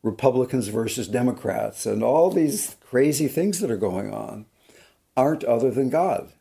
Republicans 0.04 0.70
versus 0.70 1.08
Democrats 1.08 1.86
and 1.86 2.02
all 2.02 2.32
these 2.32 2.78
crazy 2.80 3.28
things 3.28 3.60
that 3.60 3.70
are 3.70 3.78
going 3.78 4.14
on 4.14 4.46
aren't 5.16 5.44
other 5.44 5.70
than 5.70 5.90
God. 5.90 6.32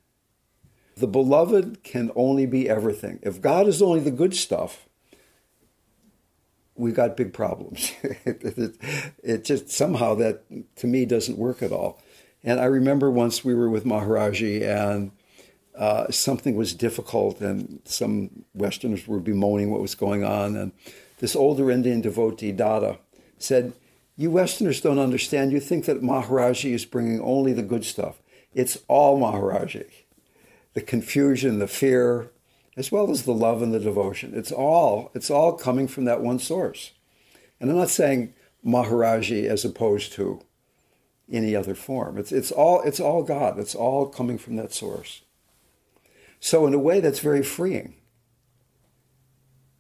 The 0.97 1.07
beloved 1.07 1.83
can 1.83 2.11
only 2.15 2.47
be 2.47 2.69
everything. 2.69 3.19
If 3.23 3.41
God 3.41 3.67
is 3.67 3.83
only 3.83 4.01
the 4.01 4.11
good 4.11 4.35
stuff, 4.35 4.87
we've 6.75 6.95
got 6.95 7.17
big 7.17 7.33
problems. 7.33 7.93
it, 8.03 8.43
it, 8.43 8.77
it, 9.23 9.45
just 9.45 9.71
somehow 9.71 10.15
that 10.17 10.43
to 10.81 10.87
me 10.87 11.05
doesn't 11.05 11.39
work 11.39 11.63
at 11.63 11.73
all. 11.73 12.01
And 12.43 12.61
I 12.61 12.65
remember 12.65 13.11
once 13.11 13.45
we 13.45 13.55
were 13.55 13.71
with 13.71 13.85
Maharaji 13.85 14.63
and 14.63 15.13
uh, 15.77 16.11
something 16.11 16.57
was 16.57 16.75
difficult, 16.75 17.41
and 17.41 17.81
some 17.85 18.45
Westerners 18.55 19.07
were 19.07 19.21
bemoaning 19.21 19.71
what 19.71 19.81
was 19.81 19.95
going 19.95 20.25
on. 20.25 20.57
And 20.57 20.73
this 21.19 21.35
older 21.37 21.71
Indian 21.71 22.01
devotee, 22.01 22.53
Dada, 22.53 22.99
said, 23.39 23.73
You 24.17 24.31
Westerners 24.31 24.81
don't 24.81 24.99
understand. 24.99 25.53
You 25.53 25.61
think 25.61 25.87
that 25.87 26.03
Maharaji 26.03 26.73
is 26.73 26.85
bringing 26.85 27.21
only 27.21 27.53
the 27.53 27.63
good 27.63 27.85
stuff. 27.85 28.21
It's 28.53 28.79
all 28.89 29.19
Maharaji 29.19 29.87
the 30.73 30.81
confusion, 30.81 31.59
the 31.59 31.67
fear, 31.67 32.31
as 32.77 32.93
well 32.93 33.11
as 33.11 33.25
the 33.25 33.35
love 33.35 33.61
and 33.61 33.75
the 33.75 33.81
devotion. 33.81 34.33
It's 34.35 34.53
all 34.53 35.11
it's 35.15 35.31
all 35.31 35.53
coming 35.53 35.89
from 35.89 36.05
that 36.05 36.21
one 36.21 36.39
source. 36.39 36.93
And 37.61 37.71
I'm 37.71 37.77
not 37.77 37.91
saying 37.91 38.35
Maharaji 38.65 39.47
as 39.47 39.65
opposed 39.65 40.13
to 40.13 40.41
any 41.31 41.55
other 41.55 41.75
form. 41.75 42.19
It's 42.19 42.33
it's 42.33 42.51
all 42.51 42.83
it's 42.83 43.01
all 43.01 43.23
God. 43.23 43.59
It's 43.59 43.75
all 43.75 44.07
coming 44.07 44.39
from 44.39 44.57
that 44.57 44.73
source. 44.73 45.23
So 46.41 46.67
in 46.67 46.75
a 46.75 46.79
way 46.79 47.01
that's 47.01 47.21
very 47.21 47.43
freeing. 47.43 47.95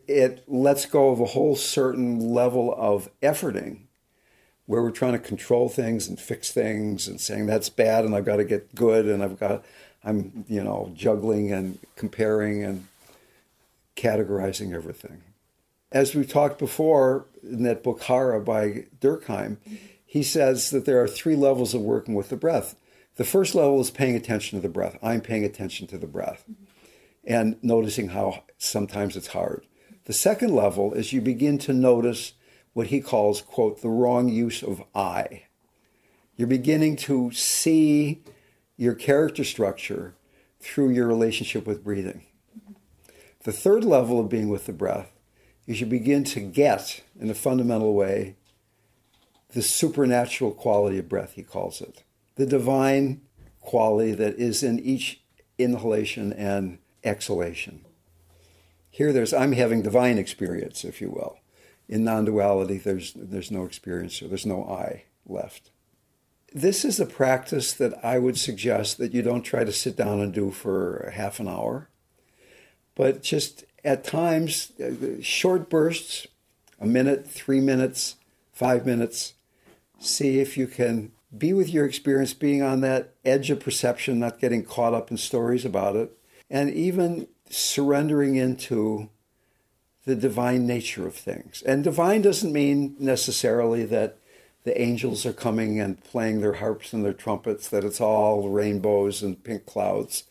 It 0.06 0.42
lets 0.48 0.86
go 0.86 1.10
of 1.10 1.20
a 1.20 1.26
whole 1.26 1.54
certain 1.54 2.18
level 2.18 2.74
of 2.76 3.08
efforting 3.22 3.82
where 4.66 4.82
we're 4.82 4.90
trying 4.90 5.12
to 5.12 5.20
control 5.20 5.68
things 5.68 6.08
and 6.08 6.18
fix 6.18 6.50
things 6.50 7.06
and 7.06 7.20
saying 7.20 7.46
that's 7.46 7.68
bad 7.68 8.04
and 8.04 8.14
I've 8.14 8.24
got 8.24 8.36
to 8.36 8.44
get 8.44 8.74
good 8.74 9.06
and 9.06 9.22
I've 9.22 9.38
got 9.38 9.64
I'm, 10.02 10.44
you 10.48 10.62
know, 10.64 10.92
juggling 10.94 11.52
and 11.52 11.78
comparing 11.96 12.64
and 12.64 12.86
categorizing 13.96 14.74
everything. 14.74 15.22
As 15.92 16.14
we 16.14 16.24
talked 16.24 16.58
before 16.58 17.26
in 17.42 17.64
that 17.64 17.82
book 17.82 18.02
Hara 18.02 18.40
by 18.40 18.86
Dürckheim, 19.00 19.56
mm-hmm. 19.56 19.76
He 20.10 20.24
says 20.24 20.70
that 20.70 20.86
there 20.86 21.00
are 21.00 21.06
three 21.06 21.36
levels 21.36 21.72
of 21.72 21.82
working 21.82 22.16
with 22.16 22.30
the 22.30 22.36
breath. 22.36 22.74
The 23.14 23.22
first 23.22 23.54
level 23.54 23.80
is 23.80 23.92
paying 23.92 24.16
attention 24.16 24.58
to 24.58 24.62
the 24.62 24.68
breath. 24.68 24.98
I'm 25.04 25.20
paying 25.20 25.44
attention 25.44 25.86
to 25.86 25.98
the 25.98 26.08
breath 26.08 26.44
and 27.24 27.56
noticing 27.62 28.08
how 28.08 28.42
sometimes 28.58 29.16
it's 29.16 29.28
hard. 29.28 29.66
The 30.06 30.12
second 30.12 30.52
level 30.52 30.92
is 30.94 31.12
you 31.12 31.20
begin 31.20 31.58
to 31.58 31.72
notice 31.72 32.32
what 32.72 32.88
he 32.88 33.00
calls, 33.00 33.40
quote, 33.40 33.82
the 33.82 33.88
wrong 33.88 34.28
use 34.28 34.64
of 34.64 34.82
I. 34.96 35.44
You're 36.34 36.48
beginning 36.48 36.96
to 36.96 37.30
see 37.30 38.24
your 38.76 38.94
character 38.94 39.44
structure 39.44 40.16
through 40.58 40.90
your 40.90 41.06
relationship 41.06 41.68
with 41.68 41.84
breathing. 41.84 42.26
The 43.44 43.52
third 43.52 43.84
level 43.84 44.18
of 44.18 44.28
being 44.28 44.48
with 44.48 44.66
the 44.66 44.72
breath 44.72 45.12
is 45.68 45.80
you 45.80 45.86
begin 45.86 46.24
to 46.24 46.40
get, 46.40 47.00
in 47.16 47.30
a 47.30 47.34
fundamental 47.34 47.94
way, 47.94 48.34
the 49.52 49.62
supernatural 49.62 50.52
quality 50.52 50.98
of 50.98 51.08
breath, 51.08 51.32
he 51.32 51.42
calls 51.42 51.80
it. 51.80 52.02
The 52.36 52.46
divine 52.46 53.20
quality 53.60 54.12
that 54.12 54.38
is 54.38 54.62
in 54.62 54.78
each 54.78 55.20
inhalation 55.58 56.32
and 56.32 56.78
exhalation. 57.04 57.84
Here 58.90 59.12
there's 59.12 59.32
I'm 59.32 59.52
having 59.52 59.82
divine 59.82 60.18
experience, 60.18 60.84
if 60.84 61.00
you 61.00 61.10
will. 61.10 61.38
In 61.88 62.04
non-duality, 62.04 62.78
there's 62.78 63.12
there's 63.14 63.50
no 63.50 63.64
experience 63.64 64.22
or 64.22 64.28
there's 64.28 64.46
no 64.46 64.64
I 64.64 65.04
left. 65.26 65.70
This 66.52 66.84
is 66.84 66.98
a 66.98 67.06
practice 67.06 67.72
that 67.74 68.04
I 68.04 68.18
would 68.18 68.36
suggest 68.36 68.98
that 68.98 69.14
you 69.14 69.22
don't 69.22 69.42
try 69.42 69.62
to 69.62 69.72
sit 69.72 69.96
down 69.96 70.20
and 70.20 70.32
do 70.32 70.50
for 70.50 71.12
half 71.14 71.38
an 71.38 71.46
hour, 71.46 71.88
but 72.96 73.22
just 73.22 73.64
at 73.84 74.04
times, 74.04 74.72
uh, 74.80 75.22
short 75.22 75.70
bursts, 75.70 76.26
a 76.80 76.86
minute, 76.86 77.28
three 77.28 77.60
minutes, 77.60 78.16
five 78.52 78.84
minutes, 78.84 79.34
see 80.00 80.40
if 80.40 80.56
you 80.56 80.66
can 80.66 81.12
be 81.36 81.52
with 81.52 81.68
your 81.68 81.84
experience, 81.84 82.34
being 82.34 82.62
on 82.62 82.80
that 82.80 83.14
edge 83.24 83.50
of 83.50 83.60
perception, 83.60 84.18
not 84.18 84.40
getting 84.40 84.64
caught 84.64 84.94
up 84.94 85.10
in 85.10 85.16
stories 85.16 85.64
about 85.64 85.94
it, 85.94 86.16
and 86.50 86.70
even 86.70 87.28
surrendering 87.48 88.34
into 88.34 89.08
the 90.06 90.16
divine 90.16 90.66
nature 90.66 91.06
of 91.06 91.14
things. 91.14 91.62
And 91.62 91.84
divine 91.84 92.22
doesn't 92.22 92.52
mean 92.52 92.96
necessarily 92.98 93.84
that 93.86 94.16
the 94.64 94.80
angels 94.80 95.24
are 95.24 95.32
coming 95.32 95.78
and 95.78 96.02
playing 96.02 96.40
their 96.40 96.54
harps 96.54 96.92
and 96.92 97.04
their 97.04 97.12
trumpets, 97.12 97.68
that 97.68 97.84
it's 97.84 98.00
all 98.00 98.48
rainbows 98.48 99.22
and 99.22 99.42
pink 99.42 99.66
clouds. 99.66 100.24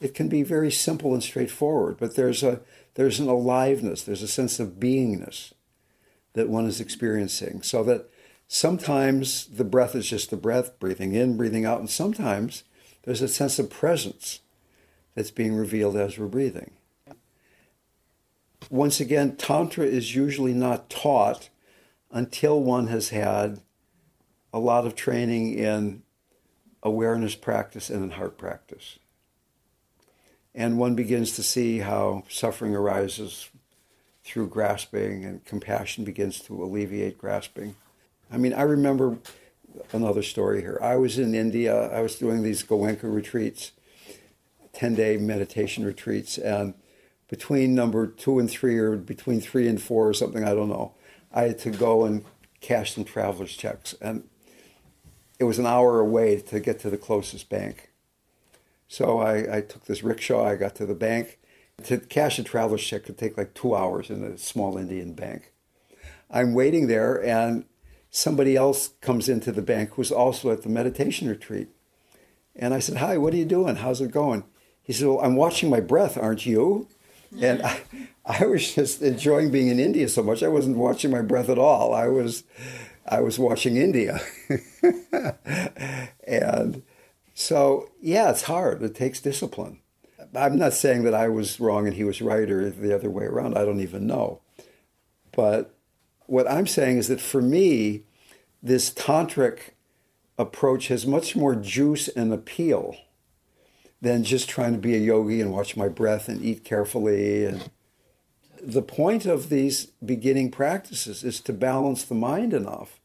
It 0.00 0.14
can 0.14 0.28
be 0.28 0.42
very 0.42 0.70
simple 0.70 1.14
and 1.14 1.22
straightforward, 1.22 1.96
but 1.98 2.16
there's 2.16 2.42
a 2.42 2.60
there's 2.94 3.18
an 3.18 3.28
aliveness, 3.28 4.02
there's 4.02 4.22
a 4.22 4.28
sense 4.28 4.60
of 4.60 4.78
beingness 4.78 5.52
that 6.34 6.48
one 6.48 6.66
is 6.66 6.80
experiencing. 6.80 7.62
So 7.62 7.82
that 7.84 8.08
sometimes 8.54 9.46
the 9.46 9.64
breath 9.64 9.96
is 9.96 10.08
just 10.08 10.30
the 10.30 10.36
breath, 10.36 10.78
breathing 10.78 11.12
in, 11.12 11.36
breathing 11.36 11.64
out, 11.64 11.80
and 11.80 11.90
sometimes 11.90 12.62
there's 13.02 13.20
a 13.20 13.26
sense 13.26 13.58
of 13.58 13.68
presence 13.68 14.40
that's 15.16 15.32
being 15.32 15.56
revealed 15.56 15.96
as 15.96 16.16
we're 16.16 16.26
breathing. 16.26 16.70
Once 18.70 19.00
again, 19.00 19.34
Tantra 19.36 19.84
is 19.84 20.14
usually 20.14 20.54
not 20.54 20.88
taught 20.88 21.48
until 22.12 22.62
one 22.62 22.86
has 22.86 23.08
had 23.08 23.60
a 24.52 24.60
lot 24.60 24.86
of 24.86 24.94
training 24.94 25.58
in 25.58 26.04
awareness 26.80 27.34
practice 27.34 27.90
and 27.90 28.04
in 28.04 28.10
heart 28.10 28.38
practice. 28.38 29.00
And 30.54 30.78
one 30.78 30.94
begins 30.94 31.34
to 31.34 31.42
see 31.42 31.80
how 31.80 32.22
suffering 32.28 32.76
arises 32.76 33.50
through 34.22 34.46
grasping 34.46 35.24
and 35.24 35.44
compassion 35.44 36.04
begins 36.04 36.38
to 36.42 36.62
alleviate 36.62 37.18
grasping. 37.18 37.74
I 38.30 38.36
mean, 38.36 38.52
I 38.52 38.62
remember 38.62 39.18
another 39.92 40.22
story 40.22 40.60
here. 40.60 40.78
I 40.82 40.96
was 40.96 41.18
in 41.18 41.34
India, 41.34 41.90
I 41.90 42.00
was 42.00 42.16
doing 42.16 42.42
these 42.42 42.62
Goenka 42.62 43.12
retreats, 43.12 43.72
10 44.72 44.94
day 44.94 45.16
meditation 45.16 45.84
retreats, 45.84 46.38
and 46.38 46.74
between 47.28 47.74
number 47.74 48.06
two 48.06 48.38
and 48.38 48.50
three, 48.50 48.78
or 48.78 48.96
between 48.96 49.40
three 49.40 49.68
and 49.68 49.80
four, 49.80 50.08
or 50.08 50.14
something, 50.14 50.44
I 50.44 50.54
don't 50.54 50.68
know, 50.68 50.94
I 51.32 51.42
had 51.42 51.58
to 51.60 51.70
go 51.70 52.04
and 52.04 52.24
cash 52.60 52.94
some 52.94 53.04
traveler's 53.04 53.56
checks. 53.56 53.94
And 54.00 54.24
it 55.38 55.44
was 55.44 55.58
an 55.58 55.66
hour 55.66 56.00
away 56.00 56.40
to 56.40 56.60
get 56.60 56.78
to 56.80 56.90
the 56.90 56.98
closest 56.98 57.48
bank. 57.48 57.90
So 58.88 59.20
I, 59.20 59.56
I 59.56 59.60
took 59.60 59.84
this 59.86 60.02
rickshaw, 60.02 60.44
I 60.44 60.56
got 60.56 60.74
to 60.76 60.86
the 60.86 60.94
bank. 60.94 61.38
To 61.84 61.98
cash 61.98 62.38
a 62.38 62.44
traveler's 62.44 62.84
check 62.84 63.04
could 63.04 63.18
take 63.18 63.36
like 63.36 63.52
two 63.54 63.74
hours 63.74 64.10
in 64.10 64.22
a 64.22 64.38
small 64.38 64.78
Indian 64.78 65.14
bank. 65.14 65.52
I'm 66.30 66.54
waiting 66.54 66.86
there, 66.86 67.22
and 67.24 67.64
somebody 68.14 68.54
else 68.54 68.90
comes 69.00 69.28
into 69.28 69.50
the 69.50 69.60
bank 69.60 69.90
who's 69.94 70.12
also 70.12 70.52
at 70.52 70.62
the 70.62 70.68
meditation 70.68 71.28
retreat. 71.28 71.68
And 72.54 72.72
I 72.72 72.78
said, 72.78 72.98
Hi, 72.98 73.18
what 73.18 73.34
are 73.34 73.36
you 73.36 73.44
doing? 73.44 73.76
How's 73.76 74.00
it 74.00 74.12
going? 74.12 74.44
He 74.82 74.92
said, 74.92 75.08
Well, 75.08 75.20
I'm 75.20 75.34
watching 75.34 75.68
my 75.68 75.80
breath, 75.80 76.16
aren't 76.16 76.46
you? 76.46 76.86
And 77.40 77.60
I, 77.62 77.80
I 78.24 78.46
was 78.46 78.72
just 78.72 79.02
enjoying 79.02 79.50
being 79.50 79.66
in 79.66 79.80
India 79.80 80.08
so 80.08 80.22
much, 80.22 80.44
I 80.44 80.48
wasn't 80.48 80.76
watching 80.76 81.10
my 81.10 81.22
breath 81.22 81.48
at 81.48 81.58
all. 81.58 81.92
I 81.92 82.06
was, 82.06 82.44
I 83.06 83.20
was 83.20 83.38
watching 83.38 83.76
India. 83.76 84.20
and 86.26 86.82
so, 87.34 87.90
yeah, 88.00 88.30
it's 88.30 88.42
hard. 88.42 88.80
It 88.82 88.94
takes 88.94 89.20
discipline. 89.20 89.80
I'm 90.36 90.56
not 90.56 90.72
saying 90.72 91.02
that 91.02 91.14
I 91.14 91.28
was 91.28 91.58
wrong 91.58 91.86
and 91.86 91.96
he 91.96 92.04
was 92.04 92.22
right 92.22 92.48
or 92.48 92.70
the 92.70 92.94
other 92.94 93.10
way 93.10 93.24
around. 93.24 93.58
I 93.58 93.64
don't 93.64 93.80
even 93.80 94.06
know. 94.06 94.40
But 95.32 95.73
what 96.26 96.50
I'm 96.50 96.66
saying 96.66 96.98
is 96.98 97.08
that 97.08 97.20
for 97.20 97.42
me, 97.42 98.02
this 98.62 98.90
tantric 98.90 99.70
approach 100.38 100.88
has 100.88 101.06
much 101.06 101.36
more 101.36 101.54
juice 101.54 102.08
and 102.08 102.32
appeal 102.32 102.96
than 104.00 104.24
just 104.24 104.48
trying 104.48 104.72
to 104.72 104.78
be 104.78 104.94
a 104.94 104.98
yogi 104.98 105.40
and 105.40 105.52
watch 105.52 105.76
my 105.76 105.88
breath 105.88 106.28
and 106.28 106.44
eat 106.44 106.64
carefully 106.64 107.44
and 107.44 107.70
the 108.60 108.82
point 108.82 109.26
of 109.26 109.50
these 109.50 109.86
beginning 110.04 110.50
practices 110.50 111.22
is 111.22 111.38
to 111.38 111.52
balance 111.52 112.02
the 112.02 112.14
mind 112.14 112.52
enough 112.52 112.98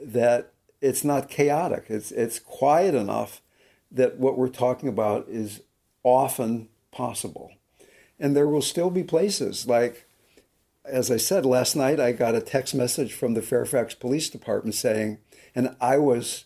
that 0.00 0.52
it's 0.80 1.02
not 1.02 1.28
chaotic 1.28 1.86
it's 1.88 2.12
it's 2.12 2.38
quiet 2.38 2.94
enough 2.94 3.42
that 3.92 4.18
what 4.18 4.38
we're 4.38 4.48
talking 4.48 4.88
about 4.88 5.28
is 5.28 5.60
often 6.02 6.68
possible. 6.90 7.52
And 8.18 8.34
there 8.34 8.48
will 8.48 8.62
still 8.62 8.90
be 8.90 9.02
places 9.02 9.66
like, 9.66 10.06
as 10.84 11.10
I 11.10 11.16
said 11.16 11.46
last 11.46 11.76
night, 11.76 12.00
I 12.00 12.12
got 12.12 12.34
a 12.34 12.40
text 12.40 12.74
message 12.74 13.12
from 13.12 13.34
the 13.34 13.42
Fairfax 13.42 13.94
Police 13.94 14.30
Department 14.30 14.74
saying, 14.74 15.18
and 15.54 15.76
I 15.80 15.98
was 15.98 16.44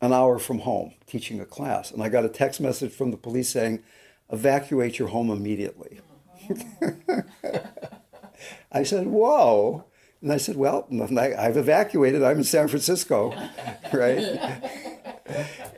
an 0.00 0.12
hour 0.12 0.38
from 0.38 0.60
home 0.60 0.94
teaching 1.06 1.40
a 1.40 1.44
class, 1.44 1.90
and 1.90 2.02
I 2.02 2.08
got 2.08 2.24
a 2.24 2.28
text 2.28 2.60
message 2.60 2.92
from 2.92 3.10
the 3.10 3.16
police 3.16 3.48
saying, 3.50 3.82
evacuate 4.30 4.98
your 4.98 5.08
home 5.08 5.30
immediately. 5.30 6.00
I 8.72 8.82
said, 8.82 9.06
whoa. 9.06 9.84
And 10.22 10.32
I 10.32 10.36
said, 10.36 10.56
well, 10.56 10.86
I've 10.90 11.56
evacuated. 11.56 12.22
I'm 12.22 12.38
in 12.38 12.44
San 12.44 12.68
Francisco, 12.68 13.30
right? 13.92 14.18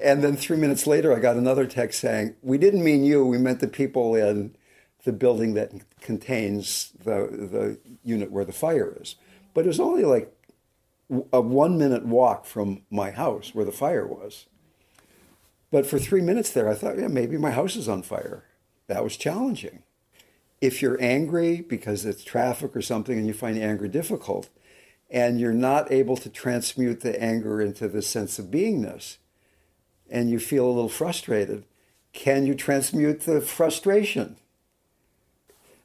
and 0.02 0.22
then 0.22 0.36
three 0.36 0.56
minutes 0.56 0.86
later, 0.86 1.16
I 1.16 1.20
got 1.20 1.36
another 1.36 1.66
text 1.66 2.00
saying, 2.00 2.34
"We 2.42 2.58
didn't 2.58 2.82
mean 2.82 3.04
you. 3.04 3.24
We 3.24 3.38
meant 3.38 3.60
the 3.60 3.68
people 3.68 4.16
in 4.16 4.56
the 5.04 5.12
building 5.12 5.54
that 5.54 5.72
contains 6.00 6.92
the 7.04 7.28
the 7.30 7.78
unit 8.04 8.30
where 8.30 8.44
the 8.44 8.52
fire 8.52 8.96
is." 9.00 9.16
But 9.54 9.64
it 9.64 9.68
was 9.68 9.80
only 9.80 10.04
like 10.04 10.32
a 11.32 11.40
one 11.40 11.78
minute 11.78 12.06
walk 12.06 12.46
from 12.46 12.82
my 12.90 13.10
house 13.10 13.54
where 13.54 13.64
the 13.64 13.72
fire 13.72 14.06
was. 14.06 14.46
But 15.70 15.86
for 15.86 15.98
three 15.98 16.20
minutes 16.20 16.50
there, 16.50 16.68
I 16.68 16.74
thought, 16.74 16.98
yeah, 16.98 17.08
maybe 17.08 17.38
my 17.38 17.50
house 17.50 17.76
is 17.76 17.88
on 17.88 18.02
fire. 18.02 18.44
That 18.88 19.02
was 19.02 19.16
challenging. 19.16 19.82
If 20.60 20.80
you're 20.80 21.00
angry 21.02 21.60
because 21.60 22.04
it's 22.04 22.22
traffic 22.22 22.76
or 22.76 22.82
something 22.82 23.18
and 23.18 23.26
you 23.26 23.32
find 23.32 23.58
anger 23.58 23.88
difficult, 23.88 24.48
and 25.10 25.40
you're 25.40 25.52
not 25.52 25.90
able 25.90 26.16
to 26.18 26.30
transmute 26.30 27.00
the 27.00 27.20
anger 27.20 27.60
into 27.60 27.88
the 27.88 28.02
sense 28.02 28.38
of 28.38 28.46
beingness, 28.46 29.16
and 30.10 30.30
you 30.30 30.38
feel 30.38 30.66
a 30.66 30.72
little 30.72 30.88
frustrated, 30.88 31.64
can 32.12 32.46
you 32.46 32.54
transmute 32.54 33.22
the 33.22 33.40
frustration? 33.40 34.36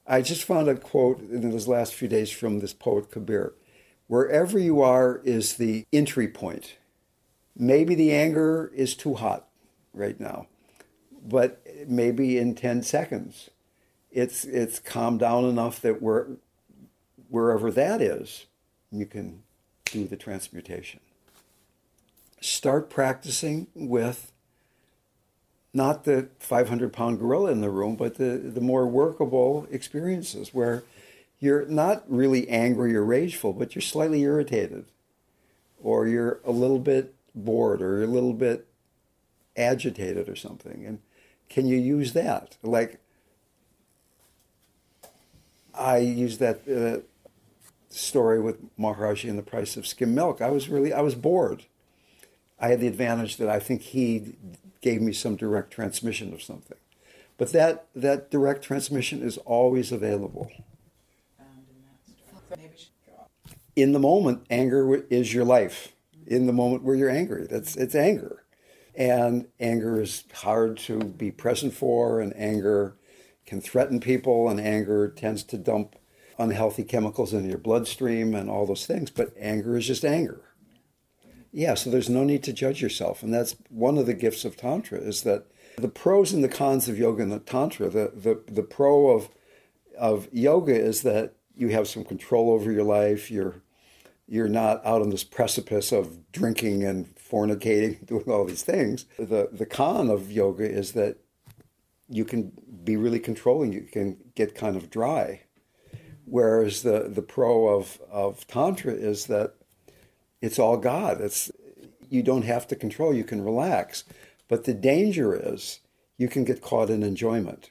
I 0.07 0.21
just 0.21 0.43
found 0.43 0.69
a 0.69 0.75
quote 0.75 1.19
in 1.19 1.49
those 1.49 1.67
last 1.67 1.93
few 1.93 2.07
days 2.07 2.31
from 2.31 2.59
this 2.59 2.73
poet 2.73 3.11
Kabir. 3.11 3.53
Wherever 4.07 4.57
you 4.57 4.81
are 4.81 5.19
is 5.23 5.55
the 5.55 5.85
entry 5.91 6.27
point. 6.27 6.77
Maybe 7.55 7.93
the 7.95 8.13
anger 8.13 8.71
is 8.73 8.95
too 8.95 9.15
hot 9.15 9.47
right 9.93 10.19
now, 10.19 10.47
but 11.25 11.61
maybe 11.87 12.37
in 12.37 12.55
10 12.55 12.83
seconds 12.83 13.49
it's, 14.11 14.45
it's 14.45 14.79
calmed 14.79 15.19
down 15.19 15.43
enough 15.45 15.81
that 15.81 16.01
where, 16.01 16.27
wherever 17.29 17.69
that 17.71 18.01
is, 18.01 18.45
you 18.91 19.05
can 19.05 19.43
do 19.85 20.07
the 20.07 20.15
transmutation 20.15 21.01
start 22.39 22.89
practicing 22.89 23.67
with 23.73 24.31
not 25.77 26.05
the 26.05 26.27
500 26.39 26.91
pound 26.91 27.19
gorilla 27.19 27.51
in 27.51 27.61
the 27.61 27.69
room, 27.69 27.95
but 27.95 28.15
the, 28.15 28.37
the 28.37 28.59
more 28.59 28.87
workable 28.87 29.67
experiences 29.71 30.51
where 30.51 30.83
you're 31.39 31.67
not 31.67 32.03
really 32.07 32.49
angry 32.49 32.95
or 32.95 33.05
rageful, 33.05 33.53
but 33.53 33.75
you're 33.75 33.81
slightly 33.83 34.21
irritated, 34.23 34.85
or 35.81 36.07
you're 36.07 36.39
a 36.43 36.51
little 36.51 36.79
bit 36.79 37.13
bored, 37.35 37.83
or 37.83 38.03
a 38.03 38.07
little 38.07 38.33
bit 38.33 38.65
agitated, 39.55 40.27
or 40.27 40.35
something. 40.35 40.83
And 40.83 40.99
can 41.47 41.67
you 41.67 41.77
use 41.77 42.13
that? 42.13 42.57
Like, 42.63 42.99
I 45.75 45.97
use 45.97 46.39
that 46.39 46.67
uh, 46.67 47.05
story 47.89 48.41
with 48.41 48.75
Maharaji 48.79 49.29
and 49.29 49.37
the 49.37 49.43
price 49.43 49.77
of 49.77 49.85
skim 49.85 50.15
milk. 50.15 50.41
I 50.41 50.49
was 50.49 50.69
really, 50.69 50.91
I 50.91 51.01
was 51.01 51.13
bored. 51.13 51.65
I 52.59 52.69
had 52.69 52.79
the 52.79 52.87
advantage 52.87 53.37
that 53.37 53.47
I 53.47 53.59
think 53.59 53.83
he 53.83 54.33
gave 54.87 55.01
me 55.01 55.11
some 55.11 55.35
direct 55.35 55.69
transmission 55.69 56.33
of 56.33 56.41
something. 56.41 56.77
But 57.37 57.51
that, 57.51 57.87
that 57.93 58.31
direct 58.31 58.63
transmission 58.63 59.21
is 59.21 59.37
always 59.39 59.91
available. 59.91 60.49
in 63.75 63.91
the 63.91 63.99
moment, 63.99 64.45
anger 64.49 65.03
is 65.09 65.33
your 65.33 65.43
life. 65.43 65.93
In 66.25 66.47
the 66.47 66.53
moment 66.53 66.83
where 66.83 66.95
you're 66.95 67.09
angry, 67.09 67.47
that's 67.47 67.75
it's 67.75 67.95
anger, 67.95 68.43
and 68.95 69.47
anger 69.59 70.01
is 70.01 70.23
hard 70.33 70.77
to 70.87 70.99
be 70.99 71.31
present 71.31 71.73
for, 71.73 72.21
and 72.21 72.33
anger 72.37 72.95
can 73.45 73.59
threaten 73.59 73.99
people, 73.99 74.47
and 74.47 74.59
anger 74.59 75.09
tends 75.09 75.43
to 75.43 75.57
dump 75.57 75.97
unhealthy 76.39 76.83
chemicals 76.83 77.33
into 77.33 77.49
your 77.49 77.57
bloodstream 77.57 78.33
and 78.33 78.49
all 78.49 78.65
those 78.65 78.85
things. 78.85 79.09
But 79.09 79.33
anger 79.37 79.75
is 79.77 79.85
just 79.85 80.05
anger. 80.05 80.41
Yeah, 81.51 81.73
so 81.75 81.89
there's 81.89 82.09
no 82.09 82.23
need 82.23 82.43
to 82.43 82.53
judge 82.53 82.81
yourself, 82.81 83.23
and 83.23 83.33
that's 83.33 83.55
one 83.69 83.97
of 83.97 84.05
the 84.05 84.13
gifts 84.13 84.45
of 84.45 84.57
tantra 84.57 84.99
is 84.99 85.23
that 85.23 85.45
the 85.77 85.87
pros 85.87 86.33
and 86.33 86.43
the 86.43 86.49
cons 86.49 86.89
of 86.89 86.97
yoga 86.97 87.23
and 87.23 87.31
the 87.31 87.39
tantra. 87.39 87.89
The 87.89 88.11
the 88.15 88.41
the 88.51 88.63
pro 88.63 89.09
of 89.09 89.29
of 89.97 90.27
yoga 90.31 90.75
is 90.75 91.03
that 91.03 91.33
you 91.55 91.69
have 91.69 91.87
some 91.87 92.03
control 92.03 92.51
over 92.51 92.71
your 92.71 92.83
life. 92.83 93.31
You're 93.31 93.61
you're 94.27 94.49
not 94.49 94.85
out 94.85 95.01
on 95.01 95.09
this 95.09 95.23
precipice 95.23 95.91
of 95.91 96.31
drinking 96.31 96.83
and 96.83 97.15
fornicating, 97.15 98.05
doing 98.05 98.25
all 98.27 98.45
these 98.45 98.63
things. 98.63 99.05
The 99.17 99.49
the 99.51 99.65
con 99.65 100.09
of 100.09 100.31
yoga 100.31 100.69
is 100.69 100.93
that 100.93 101.17
you 102.09 102.25
can 102.25 102.51
be 102.83 102.97
really 102.97 103.19
controlling. 103.19 103.73
You 103.73 103.81
can 103.81 104.17
get 104.35 104.55
kind 104.55 104.75
of 104.75 104.89
dry. 104.89 105.41
Whereas 106.25 106.83
the, 106.83 107.07
the 107.09 107.21
pro 107.21 107.67
of, 107.69 108.01
of 108.11 108.45
Tantra 108.47 108.93
is 108.93 109.27
that 109.27 109.55
it's 110.41 110.59
all 110.59 110.77
God. 110.77 111.21
It's 111.21 111.51
you 112.09 112.23
don't 112.23 112.45
have 112.45 112.67
to 112.67 112.75
control, 112.75 113.13
you 113.13 113.23
can 113.23 113.43
relax. 113.43 114.03
But 114.47 114.63
the 114.63 114.73
danger 114.73 115.35
is 115.35 115.81
you 116.17 116.27
can 116.27 116.43
get 116.43 116.61
caught 116.61 116.89
in 116.89 117.03
enjoyment. 117.03 117.69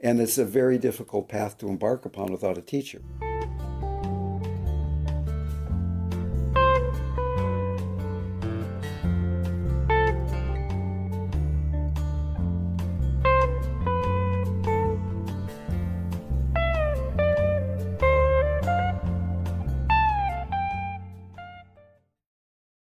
And 0.00 0.20
it's 0.20 0.38
a 0.38 0.44
very 0.44 0.76
difficult 0.76 1.28
path 1.28 1.56
to 1.58 1.68
embark 1.68 2.04
upon 2.04 2.30
without 2.30 2.58
a 2.58 2.62
teacher. 2.62 3.00